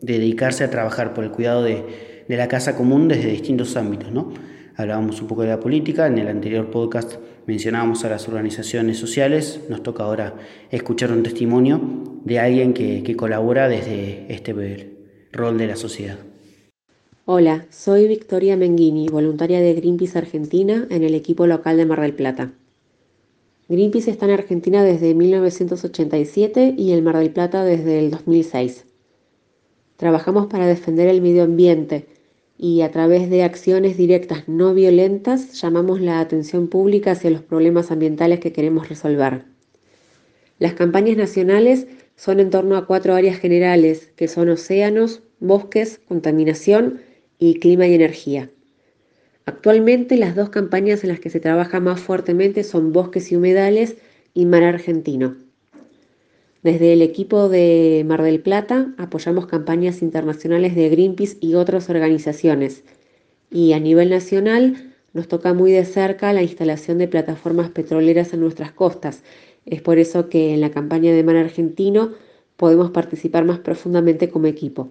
dedicarse 0.00 0.62
a 0.62 0.70
trabajar 0.70 1.12
por 1.12 1.24
el 1.24 1.30
cuidado 1.30 1.62
de, 1.62 2.24
la 2.28 2.46
casa 2.46 2.76
común 2.76 3.08
desde 3.08 3.30
distintos 3.30 3.76
ámbitos. 3.76 4.12
¿no? 4.12 4.32
Hablábamos 4.76 5.20
un 5.20 5.28
poco 5.28 5.42
de 5.42 5.48
la 5.48 5.60
política, 5.60 6.06
en 6.06 6.18
el 6.18 6.28
anterior 6.28 6.70
podcast 6.70 7.16
mencionábamos 7.46 8.04
a 8.04 8.10
las 8.10 8.28
organizaciones 8.28 8.98
sociales, 8.98 9.62
nos 9.70 9.82
toca 9.82 10.04
ahora 10.04 10.34
escuchar 10.70 11.10
un 11.10 11.22
testimonio 11.22 11.80
de 12.24 12.38
alguien 12.38 12.74
que 12.74 13.16
colabora 13.16 13.68
desde 13.68 14.26
este 14.32 14.54
rol 15.32 15.56
de 15.56 15.66
la 15.66 15.76
sociedad. 15.76 16.18
Hola, 17.30 17.66
soy 17.68 18.08
Victoria 18.08 18.56
Menghini, 18.56 19.08
voluntaria 19.08 19.60
de 19.60 19.74
Greenpeace 19.74 20.16
Argentina 20.16 20.86
en 20.88 21.04
el 21.04 21.14
equipo 21.14 21.46
local 21.46 21.76
de 21.76 21.84
Mar 21.84 22.00
del 22.00 22.14
Plata. 22.14 22.52
Greenpeace 23.68 24.10
está 24.10 24.24
en 24.24 24.32
Argentina 24.32 24.82
desde 24.82 25.14
1987 25.14 26.74
y 26.78 26.92
en 26.92 27.04
Mar 27.04 27.18
del 27.18 27.30
Plata 27.30 27.64
desde 27.64 27.98
el 27.98 28.10
2006. 28.10 28.86
Trabajamos 29.98 30.46
para 30.46 30.66
defender 30.66 31.06
el 31.08 31.20
medio 31.20 31.42
ambiente 31.42 32.06
y 32.56 32.80
a 32.80 32.90
través 32.90 33.28
de 33.28 33.42
acciones 33.42 33.98
directas 33.98 34.48
no 34.48 34.72
violentas 34.72 35.60
llamamos 35.60 36.00
la 36.00 36.20
atención 36.20 36.68
pública 36.68 37.10
hacia 37.10 37.28
los 37.28 37.42
problemas 37.42 37.90
ambientales 37.90 38.40
que 38.40 38.54
queremos 38.54 38.88
resolver. 38.88 39.44
Las 40.58 40.72
campañas 40.72 41.18
nacionales 41.18 41.88
son 42.16 42.40
en 42.40 42.48
torno 42.48 42.78
a 42.78 42.86
cuatro 42.86 43.14
áreas 43.14 43.36
generales, 43.38 44.12
que 44.16 44.28
son 44.28 44.48
océanos, 44.48 45.20
bosques, 45.40 46.00
contaminación 46.08 47.02
y 47.38 47.58
Clima 47.60 47.86
y 47.86 47.94
Energía. 47.94 48.50
Actualmente 49.46 50.16
las 50.16 50.36
dos 50.36 50.50
campañas 50.50 51.04
en 51.04 51.08
las 51.08 51.20
que 51.20 51.30
se 51.30 51.40
trabaja 51.40 51.80
más 51.80 52.00
fuertemente 52.00 52.64
son 52.64 52.92
Bosques 52.92 53.32
y 53.32 53.36
Humedales 53.36 53.96
y 54.34 54.44
Mar 54.44 54.62
Argentino. 54.62 55.36
Desde 56.62 56.92
el 56.92 57.02
equipo 57.02 57.48
de 57.48 58.04
Mar 58.06 58.22
del 58.22 58.40
Plata 58.40 58.92
apoyamos 58.98 59.46
campañas 59.46 60.02
internacionales 60.02 60.74
de 60.74 60.88
Greenpeace 60.88 61.38
y 61.40 61.54
otras 61.54 61.88
organizaciones. 61.88 62.84
Y 63.50 63.72
a 63.72 63.80
nivel 63.80 64.10
nacional 64.10 64.92
nos 65.12 65.28
toca 65.28 65.54
muy 65.54 65.72
de 65.72 65.84
cerca 65.84 66.32
la 66.32 66.42
instalación 66.42 66.98
de 66.98 67.08
plataformas 67.08 67.70
petroleras 67.70 68.34
en 68.34 68.40
nuestras 68.40 68.72
costas. 68.72 69.22
Es 69.64 69.80
por 69.80 69.98
eso 69.98 70.28
que 70.28 70.52
en 70.52 70.60
la 70.60 70.70
campaña 70.70 71.12
de 71.12 71.24
Mar 71.24 71.36
Argentino 71.36 72.12
podemos 72.56 72.90
participar 72.90 73.44
más 73.44 73.60
profundamente 73.60 74.28
como 74.28 74.46
equipo. 74.46 74.90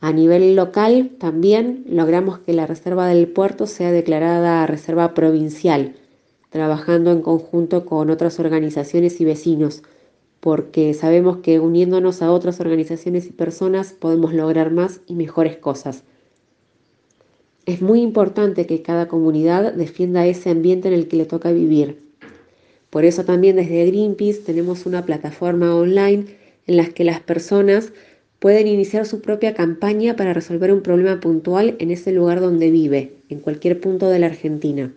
A 0.00 0.12
nivel 0.12 0.56
local 0.56 1.10
también 1.18 1.84
logramos 1.86 2.38
que 2.38 2.54
la 2.54 2.66
reserva 2.66 3.06
del 3.06 3.28
puerto 3.28 3.66
sea 3.66 3.92
declarada 3.92 4.66
reserva 4.66 5.12
provincial, 5.12 5.94
trabajando 6.48 7.12
en 7.12 7.20
conjunto 7.20 7.84
con 7.84 8.08
otras 8.08 8.40
organizaciones 8.40 9.20
y 9.20 9.26
vecinos, 9.26 9.82
porque 10.40 10.94
sabemos 10.94 11.38
que 11.38 11.60
uniéndonos 11.60 12.22
a 12.22 12.32
otras 12.32 12.60
organizaciones 12.60 13.26
y 13.26 13.32
personas 13.32 13.92
podemos 13.92 14.32
lograr 14.32 14.70
más 14.70 15.02
y 15.06 15.14
mejores 15.14 15.58
cosas. 15.58 16.02
Es 17.66 17.82
muy 17.82 18.00
importante 18.00 18.66
que 18.66 18.80
cada 18.80 19.06
comunidad 19.06 19.74
defienda 19.74 20.26
ese 20.26 20.48
ambiente 20.48 20.88
en 20.88 20.94
el 20.94 21.08
que 21.08 21.16
le 21.16 21.26
toca 21.26 21.52
vivir. 21.52 22.02
Por 22.88 23.04
eso 23.04 23.24
también 23.24 23.56
desde 23.56 23.84
Greenpeace 23.84 24.40
tenemos 24.40 24.86
una 24.86 25.04
plataforma 25.04 25.76
online 25.76 26.24
en 26.66 26.76
la 26.78 26.86
que 26.86 27.04
las 27.04 27.20
personas 27.20 27.92
pueden 28.40 28.66
iniciar 28.66 29.06
su 29.06 29.20
propia 29.20 29.54
campaña 29.54 30.16
para 30.16 30.32
resolver 30.32 30.72
un 30.72 30.80
problema 30.80 31.20
puntual 31.20 31.76
en 31.78 31.90
ese 31.90 32.10
lugar 32.10 32.40
donde 32.40 32.70
vive, 32.70 33.12
en 33.28 33.38
cualquier 33.38 33.80
punto 33.80 34.08
de 34.08 34.18
la 34.18 34.26
Argentina. 34.26 34.92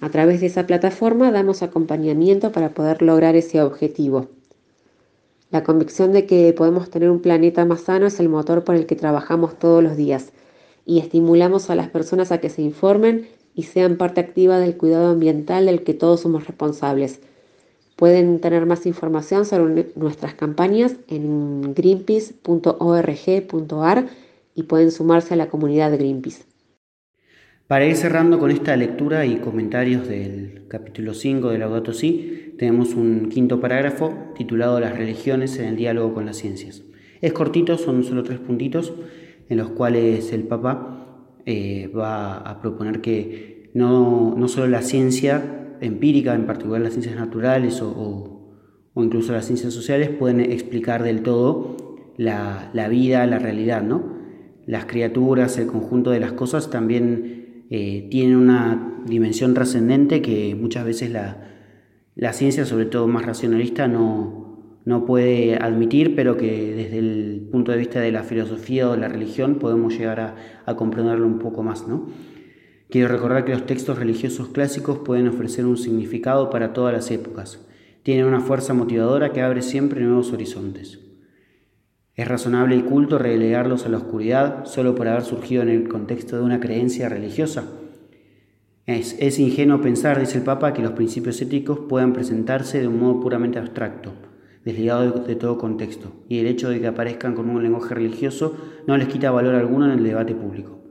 A 0.00 0.08
través 0.08 0.40
de 0.40 0.46
esa 0.46 0.66
plataforma 0.66 1.32
damos 1.32 1.62
acompañamiento 1.62 2.52
para 2.52 2.70
poder 2.70 3.02
lograr 3.02 3.34
ese 3.34 3.60
objetivo. 3.60 4.28
La 5.50 5.64
convicción 5.64 6.12
de 6.12 6.24
que 6.24 6.52
podemos 6.52 6.88
tener 6.88 7.10
un 7.10 7.20
planeta 7.20 7.64
más 7.64 7.82
sano 7.82 8.06
es 8.06 8.18
el 8.20 8.28
motor 8.28 8.64
por 8.64 8.76
el 8.76 8.86
que 8.86 8.96
trabajamos 8.96 9.58
todos 9.58 9.82
los 9.82 9.96
días 9.96 10.32
y 10.86 11.00
estimulamos 11.00 11.68
a 11.68 11.74
las 11.74 11.88
personas 11.88 12.32
a 12.32 12.38
que 12.38 12.48
se 12.48 12.62
informen 12.62 13.26
y 13.54 13.64
sean 13.64 13.96
parte 13.96 14.20
activa 14.20 14.58
del 14.58 14.76
cuidado 14.76 15.10
ambiental 15.10 15.66
del 15.66 15.82
que 15.82 15.94
todos 15.94 16.20
somos 16.20 16.46
responsables 16.46 17.20
Pueden 17.96 18.40
tener 18.40 18.66
más 18.66 18.86
información 18.86 19.44
sobre 19.44 19.88
nuestras 19.96 20.34
campañas 20.34 20.94
en 21.08 21.74
greenpeace.org.ar 21.74 24.06
y 24.54 24.62
pueden 24.64 24.90
sumarse 24.90 25.34
a 25.34 25.36
la 25.36 25.48
comunidad 25.48 25.90
de 25.90 25.98
Greenpeace. 25.98 26.44
Para 27.66 27.86
ir 27.86 27.96
cerrando 27.96 28.38
con 28.38 28.50
esta 28.50 28.76
lectura 28.76 29.24
y 29.24 29.36
comentarios 29.36 30.06
del 30.06 30.66
capítulo 30.68 31.14
5 31.14 31.48
de 31.48 31.58
Laudato 31.58 31.94
Si, 31.94 32.54
tenemos 32.58 32.94
un 32.94 33.30
quinto 33.30 33.60
parágrafo 33.60 34.12
titulado 34.36 34.78
Las 34.78 34.96
religiones 34.96 35.58
en 35.58 35.64
el 35.66 35.76
diálogo 35.76 36.12
con 36.12 36.26
las 36.26 36.36
ciencias. 36.36 36.82
Es 37.22 37.32
cortito, 37.32 37.78
son 37.78 38.04
solo 38.04 38.24
tres 38.24 38.40
puntitos 38.40 38.92
en 39.48 39.56
los 39.56 39.70
cuales 39.70 40.32
el 40.32 40.42
Papa 40.42 41.38
eh, 41.46 41.90
va 41.96 42.38
a 42.38 42.60
proponer 42.60 43.00
que 43.00 43.70
no, 43.74 44.34
no 44.36 44.48
solo 44.48 44.66
la 44.66 44.82
ciencia 44.82 45.61
empírica, 45.82 46.34
en 46.34 46.46
particular 46.46 46.80
las 46.80 46.92
ciencias 46.92 47.16
naturales 47.16 47.82
o, 47.82 48.40
incluso 48.96 49.32
las 49.32 49.46
ciencias 49.46 49.72
sociales, 49.72 50.10
pueden 50.10 50.40
explicar 50.40 51.02
del 51.02 51.22
todo 51.22 51.76
la, 52.16 52.70
vida, 52.90 53.26
la 53.26 53.38
realidad, 53.38 53.82
¿no? 53.82 54.20
Las 54.66 54.86
criaturas, 54.86 55.58
el 55.58 55.66
conjunto 55.66 56.10
de 56.10 56.20
las 56.20 56.32
cosas 56.32 56.70
también 56.70 57.66
eh, 57.70 58.06
tienen 58.10 58.36
una 58.36 59.02
dimensión 59.06 59.54
trascendente 59.54 60.22
que 60.22 60.54
muchas 60.54 60.84
veces 60.84 61.10
la, 61.10 62.32
ciencia, 62.32 62.64
sobre 62.64 62.84
todo 62.86 63.08
más 63.08 63.26
racionalista, 63.26 63.88
no, 63.88 64.78
no 64.84 65.04
puede 65.04 65.56
admitir, 65.56 66.14
pero 66.14 66.36
que 66.36 66.74
desde 66.74 66.98
el 66.98 67.48
punto 67.50 67.72
de 67.72 67.78
vista 67.78 68.00
de 68.00 68.12
la 68.12 68.22
filosofía 68.22 68.88
o 68.88 68.96
la 68.96 69.08
religión 69.08 69.56
podemos 69.56 69.98
llegar 69.98 70.20
a, 70.20 70.36
a 70.64 70.76
comprenderlo 70.76 71.26
un 71.26 71.38
poco 71.38 71.62
más, 71.62 71.88
¿no? 71.88 72.06
Quiero 72.92 73.08
recordar 73.08 73.46
que 73.46 73.52
los 73.52 73.64
textos 73.64 73.98
religiosos 73.98 74.48
clásicos 74.48 74.98
pueden 74.98 75.26
ofrecer 75.26 75.64
un 75.64 75.78
significado 75.78 76.50
para 76.50 76.74
todas 76.74 76.92
las 76.92 77.10
épocas. 77.10 77.58
Tienen 78.02 78.26
una 78.26 78.40
fuerza 78.40 78.74
motivadora 78.74 79.32
que 79.32 79.40
abre 79.40 79.62
siempre 79.62 80.02
nuevos 80.02 80.30
horizontes. 80.34 81.00
¿Es 82.16 82.28
razonable 82.28 82.76
y 82.76 82.82
culto 82.82 83.16
relegarlos 83.16 83.86
a 83.86 83.88
la 83.88 83.96
oscuridad 83.96 84.66
solo 84.66 84.94
por 84.94 85.08
haber 85.08 85.22
surgido 85.22 85.62
en 85.62 85.70
el 85.70 85.88
contexto 85.88 86.36
de 86.36 86.42
una 86.42 86.60
creencia 86.60 87.08
religiosa? 87.08 87.64
Es, 88.84 89.38
ingenuo 89.38 89.80
pensar, 89.80 90.20
dice 90.20 90.36
el 90.36 90.44
Papa, 90.44 90.74
que 90.74 90.82
los 90.82 90.92
principios 90.92 91.40
éticos 91.40 91.78
puedan 91.88 92.12
presentarse 92.12 92.78
de 92.78 92.88
un 92.88 93.00
modo 93.00 93.20
puramente 93.20 93.58
abstracto, 93.58 94.12
desligado 94.66 95.12
de, 95.12 95.28
de, 95.28 95.36
todo 95.36 95.56
contexto, 95.56 96.12
y 96.28 96.40
el 96.40 96.46
hecho 96.46 96.68
de 96.68 96.78
que 96.78 96.88
aparezcan 96.88 97.34
con 97.34 97.48
un 97.48 97.62
lenguaje 97.62 97.94
religioso 97.94 98.54
no 98.86 98.98
les 98.98 99.08
quita 99.08 99.30
valor 99.30 99.54
alguno 99.54 99.86
en 99.86 99.92
el 99.92 100.04
debate 100.04 100.34
público. 100.34 100.81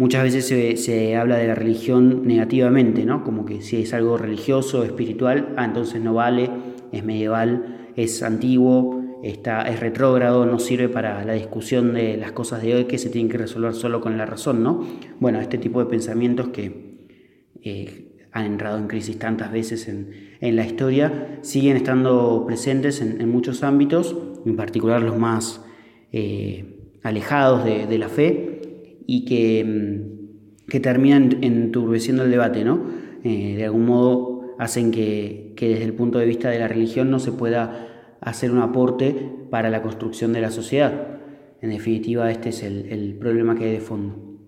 Muchas 0.00 0.22
veces 0.22 0.82
se, 0.82 1.14
habla 1.14 1.36
de 1.36 1.46
la 1.46 1.54
religión 1.54 2.26
negativamente, 2.26 3.04
¿no? 3.04 3.22
Como 3.22 3.44
que 3.44 3.60
si 3.60 3.82
es 3.82 3.92
algo 3.92 4.16
religioso, 4.16 4.82
espiritual, 4.82 5.52
ah, 5.58 5.66
entonces 5.66 6.00
no 6.00 6.14
vale, 6.14 6.48
es 6.90 7.04
medieval, 7.04 7.90
es 7.96 8.22
antiguo, 8.22 9.20
está, 9.22 9.60
es 9.68 9.78
retrógrado, 9.78 10.46
no 10.46 10.58
sirve 10.58 10.88
para 10.88 11.22
la 11.26 11.34
discusión 11.34 11.92
de 11.92 12.16
las 12.16 12.32
cosas 12.32 12.62
de 12.62 12.76
hoy 12.76 12.84
que 12.86 12.96
se 12.96 13.10
tienen 13.10 13.30
que 13.30 13.36
resolver 13.36 13.74
solo 13.74 14.00
con 14.00 14.16
la 14.16 14.24
razón, 14.24 14.62
¿no? 14.62 14.86
Bueno, 15.18 15.38
este 15.38 15.58
tipo 15.58 15.80
de 15.80 15.90
pensamientos 15.90 16.48
que 16.48 16.96
eh, 17.62 18.14
han 18.32 18.46
entrado 18.46 18.78
en 18.78 18.86
crisis 18.86 19.18
tantas 19.18 19.52
veces 19.52 19.86
en, 19.86 20.30
la 20.40 20.64
historia 20.64 21.40
siguen 21.42 21.76
estando 21.76 22.44
presentes 22.46 23.02
en, 23.02 23.28
muchos 23.28 23.62
ámbitos, 23.62 24.16
en 24.46 24.56
particular 24.56 25.02
los 25.02 25.18
más 25.18 25.62
eh, 26.10 26.88
alejados 27.02 27.66
de 27.66 27.98
la 27.98 28.08
fe 28.08 28.49
y 29.06 29.24
que, 29.24 30.02
que 30.68 30.80
terminan 30.80 31.38
enturbeciendo 31.42 32.24
el 32.24 32.30
debate, 32.30 32.64
¿no? 32.64 32.80
Eh, 33.22 33.56
de 33.56 33.64
algún 33.64 33.84
modo 33.84 34.40
hacen 34.58 34.90
que, 34.90 35.54
desde 35.58 35.84
el 35.84 35.94
punto 35.94 36.18
de 36.18 36.26
vista 36.26 36.50
de 36.50 36.58
la 36.58 36.68
religión 36.68 37.10
no 37.10 37.18
se 37.18 37.32
pueda 37.32 38.16
hacer 38.20 38.50
un 38.50 38.58
aporte 38.58 39.30
para 39.50 39.70
la 39.70 39.82
construcción 39.82 40.32
de 40.32 40.40
la 40.40 40.50
sociedad. 40.50 41.18
En 41.62 41.70
definitiva, 41.70 42.30
este 42.30 42.50
es 42.50 42.62
el, 42.62 43.16
problema 43.18 43.54
que 43.54 43.64
hay 43.64 43.72
de 43.72 43.80
fondo. 43.80 44.38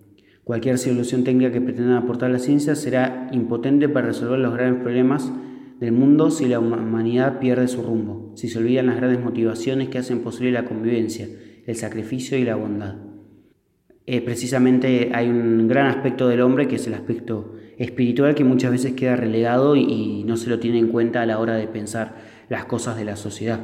Cualquier 0.43 0.77
solución 0.77 1.23
técnica 1.23 1.51
que 1.51 1.61
pretenda 1.61 1.97
aportar 1.97 2.29
la 2.31 2.39
ciencia 2.39 2.75
será 2.75 3.29
impotente 3.31 3.87
para 3.89 4.07
resolver 4.07 4.39
los 4.39 4.53
graves 4.53 4.81
problemas 4.81 5.31
del 5.79 5.93
mundo 5.93 6.31
si 6.31 6.47
la 6.47 6.59
humanidad 6.59 7.39
pierde 7.39 7.67
su 7.67 7.81
rumbo, 7.81 8.33
si 8.35 8.49
se 8.49 8.59
olvidan 8.59 8.87
las 8.87 8.97
grandes 8.97 9.23
motivaciones 9.23 9.89
que 9.89 9.99
hacen 9.99 10.19
posible 10.19 10.51
la 10.51 10.65
convivencia, 10.65 11.27
el 11.65 11.75
sacrificio 11.75 12.37
y 12.37 12.43
la 12.43 12.55
bondad. 12.55 13.12
Eh, 14.05 14.21
precisamente 14.21 15.11
hay 15.13 15.29
un 15.29 15.67
gran 15.67 15.87
aspecto 15.87 16.27
del 16.27 16.41
hombre 16.41 16.67
que 16.67 16.75
es 16.75 16.87
el 16.87 16.93
aspecto 16.93 17.55
espiritual 17.77 18.35
que 18.35 18.43
muchas 18.43 18.71
veces 18.71 18.93
queda 18.93 19.15
relegado 19.15 19.75
y, 19.75 20.23
no 20.25 20.35
se 20.35 20.49
lo 20.49 20.59
tiene 20.59 20.79
en 20.79 20.89
cuenta 20.89 21.21
a 21.21 21.25
la 21.25 21.39
hora 21.39 21.55
de 21.55 21.67
pensar 21.67 22.15
las 22.49 22.65
cosas 22.65 22.97
de 22.97 23.05
la 23.05 23.15
sociedad. 23.15 23.59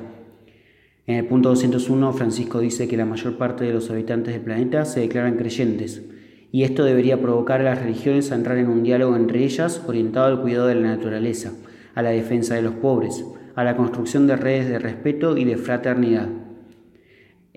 En 1.07 1.15
el 1.15 1.25
punto 1.25 1.49
201, 1.49 2.13
Francisco 2.13 2.59
dice 2.59 2.87
que 2.87 2.97
la 2.97 3.05
mayor 3.05 3.37
parte 3.37 3.65
de 3.65 3.73
los 3.73 3.89
habitantes 3.89 4.33
del 4.33 4.43
planeta 4.43 4.85
se 4.85 5.01
declaran 5.01 5.37
creyentes, 5.37 6.03
y 6.51 6.63
esto 6.63 6.83
debería 6.83 7.21
provocar 7.21 7.61
a 7.61 7.63
las 7.63 7.81
religiones 7.81 8.31
a 8.31 8.35
entrar 8.35 8.57
en 8.57 8.67
un 8.67 8.83
diálogo 8.83 9.15
entre 9.15 9.43
ellas 9.43 9.83
orientado 9.87 10.27
al 10.27 10.41
cuidado 10.41 10.67
de 10.67 10.75
la 10.75 10.95
naturaleza, 10.95 11.51
a 11.95 12.01
la 12.01 12.11
defensa 12.11 12.55
de 12.55 12.61
los 12.61 12.75
pobres, 12.75 13.25
a 13.55 13.63
la 13.63 13.75
construcción 13.75 14.27
de 14.27 14.35
redes 14.35 14.69
de 14.69 14.79
respeto 14.79 15.37
y 15.37 15.45
de 15.45 15.57
fraternidad. 15.57 16.29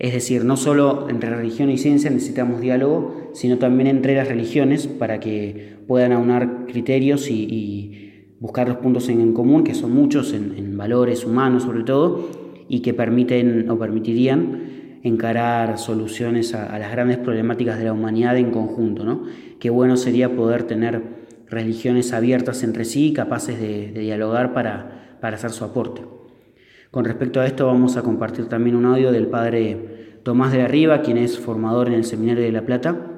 Es 0.02 0.12
decir, 0.12 0.44
no 0.44 0.56
solo 0.56 1.06
entre 1.08 1.30
religión 1.30 1.70
y 1.70 1.78
ciencia 1.78 2.10
necesitamos 2.10 2.60
diálogo, 2.60 3.30
sino 3.34 3.58
también 3.58 3.86
entre 3.86 4.16
las 4.16 4.26
religiones 4.26 4.88
para 4.88 5.20
que 5.20 5.76
puedan 5.86 6.10
aunar 6.10 6.66
criterios 6.66 7.30
y, 7.30 7.98
buscar 8.40 8.66
los 8.66 8.78
puntos 8.78 9.08
en 9.08 9.32
común, 9.32 9.62
que 9.62 9.76
son 9.76 9.92
muchos 9.92 10.32
en, 10.32 10.76
valores 10.76 11.24
humanos 11.24 11.62
sobre 11.62 11.84
todo, 11.84 12.28
y 12.68 12.80
que 12.80 12.94
permiten 12.94 13.70
o 13.70 13.78
permitirían 13.78 14.98
encarar 15.04 15.78
soluciones 15.78 16.52
a, 16.52 16.76
las 16.80 16.90
grandes 16.90 17.18
problemáticas 17.18 17.78
de 17.78 17.84
la 17.84 17.92
humanidad 17.92 18.36
en 18.36 18.50
conjunto. 18.50 19.04
¿no? 19.04 19.22
Qué 19.60 19.70
bueno 19.70 19.96
sería 19.96 20.34
poder 20.34 20.64
tener 20.64 21.00
religiones 21.48 22.12
abiertas 22.12 22.64
entre 22.64 22.84
sí, 22.84 23.12
capaces 23.12 23.60
de, 23.60 23.92
dialogar 23.92 24.52
para, 24.52 25.18
para 25.20 25.36
hacer 25.36 25.52
su 25.52 25.64
aporte. 25.64 26.02
Con 26.90 27.04
respecto 27.04 27.40
a 27.40 27.46
esto 27.46 27.66
vamos 27.66 27.96
a 27.96 28.02
compartir 28.02 28.46
también 28.48 28.74
un 28.74 28.84
audio 28.84 29.12
del 29.12 29.28
padre 29.28 29.91
Tomás 30.22 30.52
de 30.52 30.58
la 30.58 30.68
Riva, 30.68 31.02
quien 31.02 31.18
es 31.18 31.38
formador 31.38 31.88
en 31.88 31.94
el 31.94 32.04
Seminario 32.04 32.44
de 32.44 32.52
La 32.52 32.64
Plata 32.64 33.12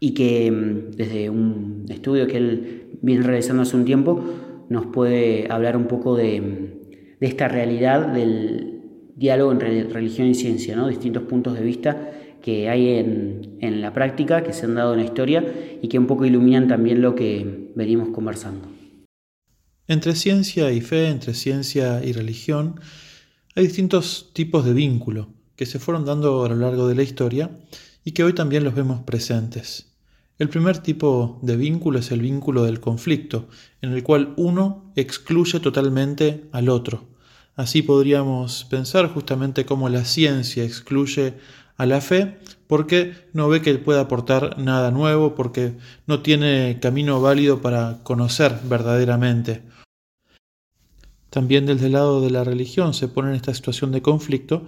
y 0.00 0.12
que 0.12 0.50
mm, 0.50 0.96
desde 0.96 1.30
un 1.30 1.86
estudio 1.88 2.26
que 2.26 2.36
él 2.36 2.98
viene 3.02 3.22
realizando 3.22 3.62
hace 3.62 3.76
un 3.76 3.84
tiempo 3.84 4.22
nos 4.68 4.86
puede 4.86 5.46
hablar 5.50 5.76
un 5.76 5.86
poco 5.86 6.16
de, 6.16 6.40
mm, 6.40 7.24
esta 7.24 7.48
realidad 7.48 8.08
del 8.08 8.80
diálogo 9.16 9.52
entre 9.52 9.84
religión 9.84 10.28
y 10.28 10.34
ciencia, 10.34 10.74
¿no? 10.76 10.88
distintos 10.88 11.24
puntos 11.24 11.54
de 11.54 11.62
vista 11.62 12.10
que 12.42 12.70
hay 12.70 12.88
en, 12.88 13.58
en 13.60 13.82
la 13.82 13.92
práctica, 13.92 14.42
que 14.42 14.54
se 14.54 14.64
han 14.64 14.74
dado 14.74 14.94
en 14.94 15.00
la 15.00 15.04
historia 15.04 15.44
y 15.82 15.88
que 15.88 15.98
un 15.98 16.06
poco 16.06 16.24
iluminan 16.24 16.68
también 16.68 17.02
lo 17.02 17.14
que 17.14 17.70
venimos 17.74 18.08
conversando. 18.08 18.66
Entre 19.86 20.14
ciencia 20.14 20.72
y 20.72 20.80
fe, 20.80 21.08
entre 21.08 21.34
ciencia 21.34 22.02
y 22.02 22.12
religión, 22.12 22.80
hay 23.54 23.64
distintos 23.64 24.30
tipos 24.32 24.64
de 24.64 24.72
vínculo 24.72 25.39
que 25.60 25.66
se 25.66 25.78
fueron 25.78 26.06
dando 26.06 26.42
a 26.42 26.48
lo 26.48 26.56
largo 26.56 26.88
de 26.88 26.94
la 26.94 27.02
historia 27.02 27.50
y 28.02 28.12
que 28.12 28.24
hoy 28.24 28.32
también 28.32 28.64
los 28.64 28.74
vemos 28.74 29.02
presentes. 29.02 29.92
El 30.38 30.48
primer 30.48 30.78
tipo 30.78 31.38
de 31.42 31.58
vínculo 31.58 31.98
es 31.98 32.10
el 32.12 32.22
vínculo 32.22 32.62
del 32.64 32.80
conflicto, 32.80 33.46
en 33.82 33.92
el 33.92 34.02
cual 34.02 34.32
uno 34.38 34.90
excluye 34.96 35.60
totalmente 35.60 36.48
al 36.52 36.70
otro. 36.70 37.08
Así 37.56 37.82
podríamos 37.82 38.64
pensar 38.70 39.12
justamente 39.12 39.66
cómo 39.66 39.90
la 39.90 40.06
ciencia 40.06 40.64
excluye 40.64 41.34
a 41.76 41.84
la 41.84 42.00
fe 42.00 42.38
porque 42.66 43.12
no 43.34 43.50
ve 43.50 43.60
que 43.60 43.74
pueda 43.74 44.00
aportar 44.00 44.58
nada 44.58 44.90
nuevo, 44.90 45.34
porque 45.34 45.74
no 46.06 46.22
tiene 46.22 46.78
camino 46.80 47.20
válido 47.20 47.60
para 47.60 48.02
conocer 48.02 48.60
verdaderamente. 48.64 49.60
También 51.28 51.66
desde 51.66 51.88
el 51.88 51.92
lado 51.92 52.22
de 52.22 52.30
la 52.30 52.44
religión 52.44 52.94
se 52.94 53.08
pone 53.08 53.28
en 53.28 53.36
esta 53.36 53.52
situación 53.52 53.92
de 53.92 54.00
conflicto 54.00 54.66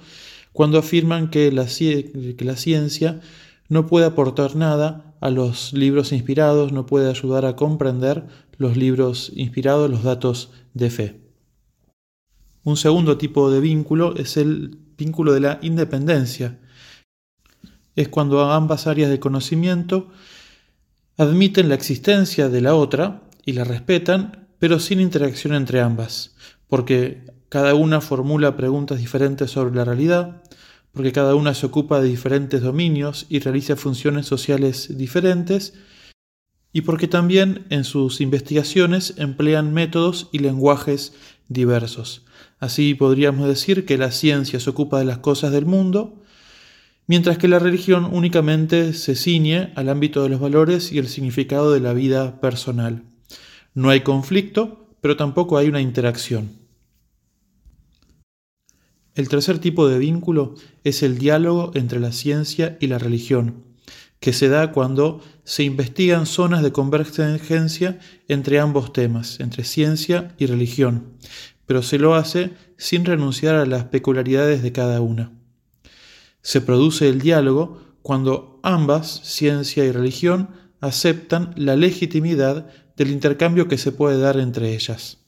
cuando 0.53 0.79
afirman 0.79 1.31
que 1.31 1.51
la, 1.53 1.67
ciencia 1.67 3.21
no 3.69 3.87
puede 3.87 4.07
aportar 4.07 4.57
nada 4.57 5.15
a 5.21 5.31
los 5.31 5.73
libros 5.73 6.13
inspirados, 6.13 6.73
no 6.73 6.87
puede 6.87 7.09
ayudar 7.09 7.45
a 7.47 7.57
comprender 7.57 8.27
los 8.59 8.77
libros 8.77 9.33
inspirados, 9.35 9.91
los 9.91 10.03
datos 10.03 10.51
de 10.75 10.91
fe. 10.91 11.21
Un 12.65 12.77
segundo 12.77 13.19
tipo 13.19 13.51
de 13.51 13.61
vínculo 13.61 14.15
es 14.17 14.37
el 14.37 14.79
vínculo 14.97 15.33
de 15.33 15.41
la 15.41 15.59
independencia. 15.63 16.61
Es 17.97 18.09
cuando 18.09 18.51
ambas 18.51 18.87
áreas 18.87 19.11
de 19.11 19.21
conocimiento 19.21 20.11
admiten 21.17 21.69
la 21.69 21.75
existencia 21.75 22.49
de 22.49 22.61
la 22.61 22.75
otra 22.75 23.23
y 23.45 23.53
la 23.53 23.65
respetan, 23.65 24.49
pero 24.59 24.79
sin 24.79 25.01
interacción 25.01 25.55
entre 25.55 25.81
ambas 25.81 26.33
porque 26.73 27.27
cada 27.51 27.75
una 27.75 28.01
formula 28.01 28.57
preguntas 28.57 28.99
diferentes 28.99 29.51
sobre 29.51 29.75
la 29.75 29.85
realidad, 29.85 30.42
porque 30.93 31.13
cada 31.13 31.35
una 31.35 31.55
se 31.55 31.67
ocupa 31.67 32.01
de 32.01 32.09
diferentes 32.09 32.63
dominios 32.63 33.27
y 33.29 33.39
realiza 33.39 33.77
funciones 33.77 34.27
sociales 34.27 34.97
diferentes, 34.97 35.75
y 36.73 36.83
porque 36.83 37.09
también 37.09 37.67
en 37.71 37.85
sus 37.85 38.21
investigaciones 38.21 39.15
emplean 39.19 39.75
métodos 39.75 40.29
y 40.33 40.39
lenguajes 40.39 41.15
diversos. 41.49 42.25
Así 42.59 42.95
podríamos 42.95 43.47
decir 43.47 43.85
que 43.85 43.99
la 43.99 44.11
ciencia 44.11 44.61
se 44.61 44.71
ocupa 44.71 44.99
de 44.99 45.05
las 45.05 45.19
cosas 45.19 45.53
del 45.53 45.67
mundo, 45.67 46.23
mientras 47.07 47.37
que 47.37 47.49
la 47.49 47.59
religión 47.59 48.09
únicamente 48.11 48.95
se 48.95 49.17
ciñe 49.17 49.73
al 49.75 49.89
ámbito 49.89 50.23
de 50.23 50.31
los 50.31 50.41
valores 50.41 50.93
y 50.93 50.99
el 50.99 51.09
significado 51.09 51.73
de 51.73 51.81
la 51.81 51.93
vida 51.93 52.41
personal. 52.41 53.03
No 53.75 53.91
hay 53.91 54.01
conflicto, 54.01 54.89
pero 55.01 55.17
tampoco 55.17 55.59
hay 55.59 55.69
una 55.69 55.81
interacción. 55.81 56.62
El 59.15 59.29
tercer 59.29 59.59
tipo 59.59 59.89
de 59.89 59.99
vínculo 59.99 60.55
es 60.85 61.03
el 61.03 61.19
diálogo 61.19 61.71
entre 61.75 62.01
la 62.01 62.13
ciencia 62.13 62.79
y 62.81 62.87
la 62.87 62.99
religión, 62.99 63.65
que 64.21 64.33
se 64.33 64.49
da 64.49 64.73
cuando 64.73 65.21
se 65.45 65.65
investigan 65.65 66.25
zonas 66.25 66.63
de 66.63 66.73
convergencia 66.73 67.99
entre 68.29 68.59
ambos 68.59 68.93
temas, 68.95 69.39
entre 69.41 69.65
ciencia 69.65 70.35
y 70.39 70.47
religión, 70.47 71.13
pero 71.67 71.83
se 71.83 71.99
lo 71.99 72.15
hace 72.15 72.53
sin 72.79 73.05
renunciar 73.05 73.55
a 73.55 73.67
las 73.67 73.85
peculiaridades 73.85 74.63
de 74.63 74.73
cada 74.73 75.03
una. 75.03 75.33
Se 76.41 76.63
produce 76.63 77.09
el 77.09 77.21
diálogo 77.21 77.81
cuando 78.01 78.61
ambas, 78.63 79.21
ciencia 79.25 79.85
y 79.85 79.93
religión, 79.93 80.49
aceptan 80.81 81.53
la 81.57 81.77
legitimidad 81.77 82.67
del 82.97 83.11
intercambio 83.11 83.69
que 83.69 83.79
se 83.79 83.93
puede 83.93 84.19
dar 84.19 84.39
entre 84.39 84.75
ellas. 84.75 85.19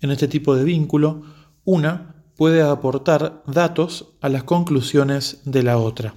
En 0.00 0.10
este 0.10 0.28
tipo 0.28 0.54
de 0.56 0.64
vínculo, 0.64 1.22
una 1.66 2.14
puede 2.36 2.62
aportar 2.62 3.42
datos 3.46 4.14
a 4.22 4.30
las 4.30 4.44
conclusiones 4.44 5.42
de 5.44 5.62
la 5.62 5.76
otra. 5.76 6.14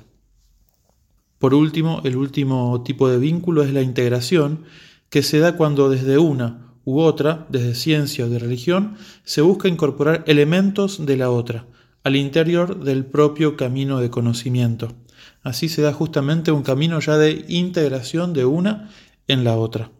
Por 1.40 1.54
último, 1.54 2.02
el 2.04 2.16
último 2.16 2.84
tipo 2.84 3.10
de 3.10 3.18
vínculo 3.18 3.64
es 3.64 3.74
la 3.74 3.82
integración, 3.82 4.64
que 5.10 5.24
se 5.24 5.40
da 5.40 5.58
cuando 5.58 5.90
desde 5.90 6.18
una 6.18 6.76
u 6.86 7.00
otra, 7.00 7.48
desde 7.50 7.76
ciencia 7.76 8.26
o 8.26 8.30
de 8.30 8.40
religión, 8.40 8.96
se 9.24 9.42
busca 9.42 9.68
incorporar 9.68 10.24
elementos 10.28 11.06
de 11.06 11.18
la 11.18 11.32
otra 11.32 11.66
al 12.04 12.16
interior 12.16 12.84
del 12.84 13.06
propio 13.06 13.58
camino 13.58 14.00
de 14.00 14.10
conocimiento. 14.10 14.94
Así 15.42 15.68
se 15.68 15.82
da 15.82 15.94
justamente 15.94 16.52
un 16.52 16.64
camino 16.64 17.00
ya 17.00 17.18
de 17.18 17.46
integración 17.48 18.34
de 18.34 18.46
una 18.46 18.90
en 19.28 19.44
la 19.44 19.58
otra. 19.58 19.92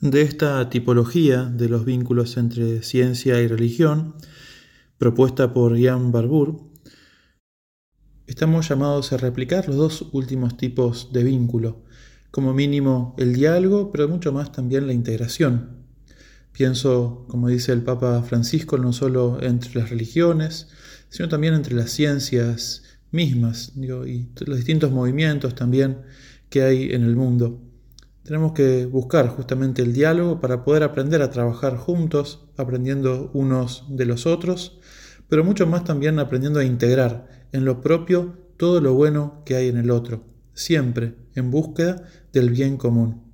De 0.00 0.22
esta 0.22 0.70
tipología 0.70 1.46
de 1.46 1.68
los 1.68 1.84
vínculos 1.84 2.36
entre 2.36 2.84
ciencia 2.84 3.42
y 3.42 3.48
religión, 3.48 4.14
propuesta 4.96 5.52
por 5.52 5.76
Ian 5.76 6.12
Barbour, 6.12 6.60
estamos 8.28 8.68
llamados 8.68 9.12
a 9.12 9.16
replicar 9.16 9.66
los 9.66 9.74
dos 9.74 10.08
últimos 10.12 10.56
tipos 10.56 11.12
de 11.12 11.24
vínculo, 11.24 11.82
como 12.30 12.54
mínimo 12.54 13.16
el 13.18 13.34
diálogo, 13.34 13.90
pero 13.90 14.08
mucho 14.08 14.32
más 14.32 14.52
también 14.52 14.86
la 14.86 14.92
integración. 14.92 15.78
Pienso, 16.52 17.26
como 17.28 17.48
dice 17.48 17.72
el 17.72 17.82
Papa 17.82 18.22
Francisco, 18.22 18.78
no 18.78 18.92
solo 18.92 19.42
entre 19.42 19.80
las 19.80 19.90
religiones, 19.90 20.68
sino 21.08 21.28
también 21.28 21.54
entre 21.54 21.74
las 21.74 21.90
ciencias 21.90 22.84
mismas 23.10 23.72
y 23.74 23.88
los 23.88 24.56
distintos 24.56 24.92
movimientos 24.92 25.56
también 25.56 26.02
que 26.50 26.62
hay 26.62 26.92
en 26.92 27.02
el 27.02 27.16
mundo. 27.16 27.67
Tenemos 28.28 28.52
que 28.52 28.84
buscar 28.84 29.26
justamente 29.28 29.80
el 29.80 29.94
diálogo 29.94 30.38
para 30.38 30.62
poder 30.62 30.82
aprender 30.82 31.22
a 31.22 31.30
trabajar 31.30 31.78
juntos, 31.78 32.44
aprendiendo 32.58 33.30
unos 33.32 33.86
de 33.88 34.04
los 34.04 34.26
otros, 34.26 34.78
pero 35.30 35.44
mucho 35.44 35.66
más 35.66 35.84
también 35.84 36.18
aprendiendo 36.18 36.60
a 36.60 36.64
integrar 36.64 37.46
en 37.52 37.64
lo 37.64 37.80
propio 37.80 38.36
todo 38.58 38.82
lo 38.82 38.92
bueno 38.92 39.40
que 39.46 39.56
hay 39.56 39.68
en 39.68 39.78
el 39.78 39.90
otro, 39.90 40.24
siempre 40.52 41.14
en 41.36 41.50
búsqueda 41.50 42.04
del 42.30 42.50
bien 42.50 42.76
común. 42.76 43.32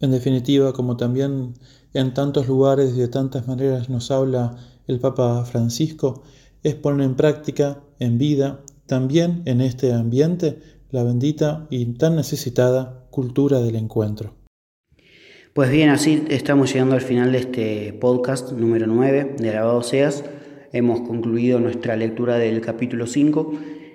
En 0.00 0.10
definitiva, 0.10 0.72
como 0.72 0.96
también 0.96 1.54
en 1.94 2.14
tantos 2.14 2.48
lugares 2.48 2.92
y 2.96 2.98
de 2.98 3.06
tantas 3.06 3.46
maneras 3.46 3.88
nos 3.88 4.10
habla 4.10 4.56
el 4.88 4.98
Papa 4.98 5.44
Francisco, 5.44 6.24
es 6.64 6.74
poner 6.74 7.06
en 7.06 7.14
práctica, 7.14 7.84
en 8.00 8.18
vida, 8.18 8.64
también 8.86 9.42
en 9.44 9.60
este 9.60 9.92
ambiente, 9.92 10.60
la 10.90 11.02
bendita 11.02 11.66
y 11.70 11.84
tan 11.94 12.16
necesitada 12.16 13.06
cultura 13.10 13.60
del 13.60 13.76
encuentro. 13.76 14.34
Pues 15.54 15.70
bien, 15.70 15.90
así 15.90 16.24
estamos 16.28 16.72
llegando 16.72 16.94
al 16.94 17.00
final 17.00 17.32
de 17.32 17.38
este 17.38 17.92
podcast 17.92 18.52
número 18.52 18.86
9 18.86 19.36
de 19.38 19.52
Lavado 19.52 19.82
Seas. 19.82 20.24
Hemos 20.72 21.00
concluido 21.00 21.60
nuestra 21.60 21.96
lectura 21.96 22.36
del 22.36 22.60
capítulo 22.60 23.06
5 23.06 23.52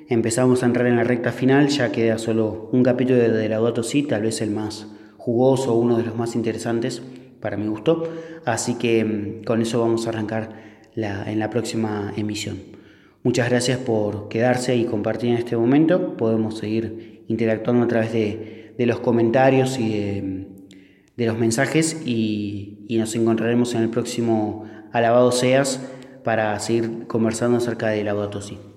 empezamos 0.10 0.64
a 0.64 0.66
entrar 0.66 0.88
en 0.88 0.96
la 0.96 1.04
recta 1.04 1.32
final, 1.32 1.68
ya 1.70 1.92
queda 1.92 2.18
solo 2.18 2.70
un 2.72 2.84
capítulo 2.84 3.20
de 3.20 3.50
Laudato 3.50 3.84
Si, 3.84 4.04
tal 4.04 4.24
vez 4.24 4.42
el 4.42 4.52
más 4.52 4.88
jugoso, 5.18 5.74
uno 5.74 5.98
de 5.98 6.04
los 6.04 6.16
más 6.16 6.36
interesantes 6.36 7.02
para 7.40 7.58
mi 7.58 7.68
gusto. 7.68 8.04
Así 8.46 8.76
que 8.76 9.04
mm, 9.04 9.44
con 9.44 9.62
eso 9.62 9.80
vamos 9.82 10.06
a 10.06 10.10
arrancar 10.10 10.62
en 10.96 11.40
la 11.40 11.50
próxima 11.50 12.14
emisión. 12.16 12.73
Muchas 13.24 13.50
gracias 13.50 13.80
por 13.80 14.28
quedarse 14.28 14.76
y 14.76 14.84
compartir 14.84 15.30
en 15.30 15.38
este 15.38 15.56
momento. 15.56 16.18
Podemos 16.18 16.58
seguir 16.58 17.24
interactuando 17.30 17.86
a 17.86 17.88
través 17.88 18.12
de, 18.12 18.76
los 18.80 19.00
comentarios 19.00 19.80
y 19.80 19.94
de, 21.16 21.26
los 21.26 21.38
mensajes 21.38 22.06
y, 22.06 22.86
nos 22.90 23.16
encontraremos 23.16 23.76
en 23.76 23.84
el 23.84 23.90
próximo 23.90 24.66
Alabado 24.92 25.32
Seas 25.32 25.80
para 26.26 26.60
seguir 26.60 27.08
conversando 27.08 27.58
acerca 27.58 27.88
de 27.88 28.04
Laudato 28.04 28.42
Si. 28.42 28.73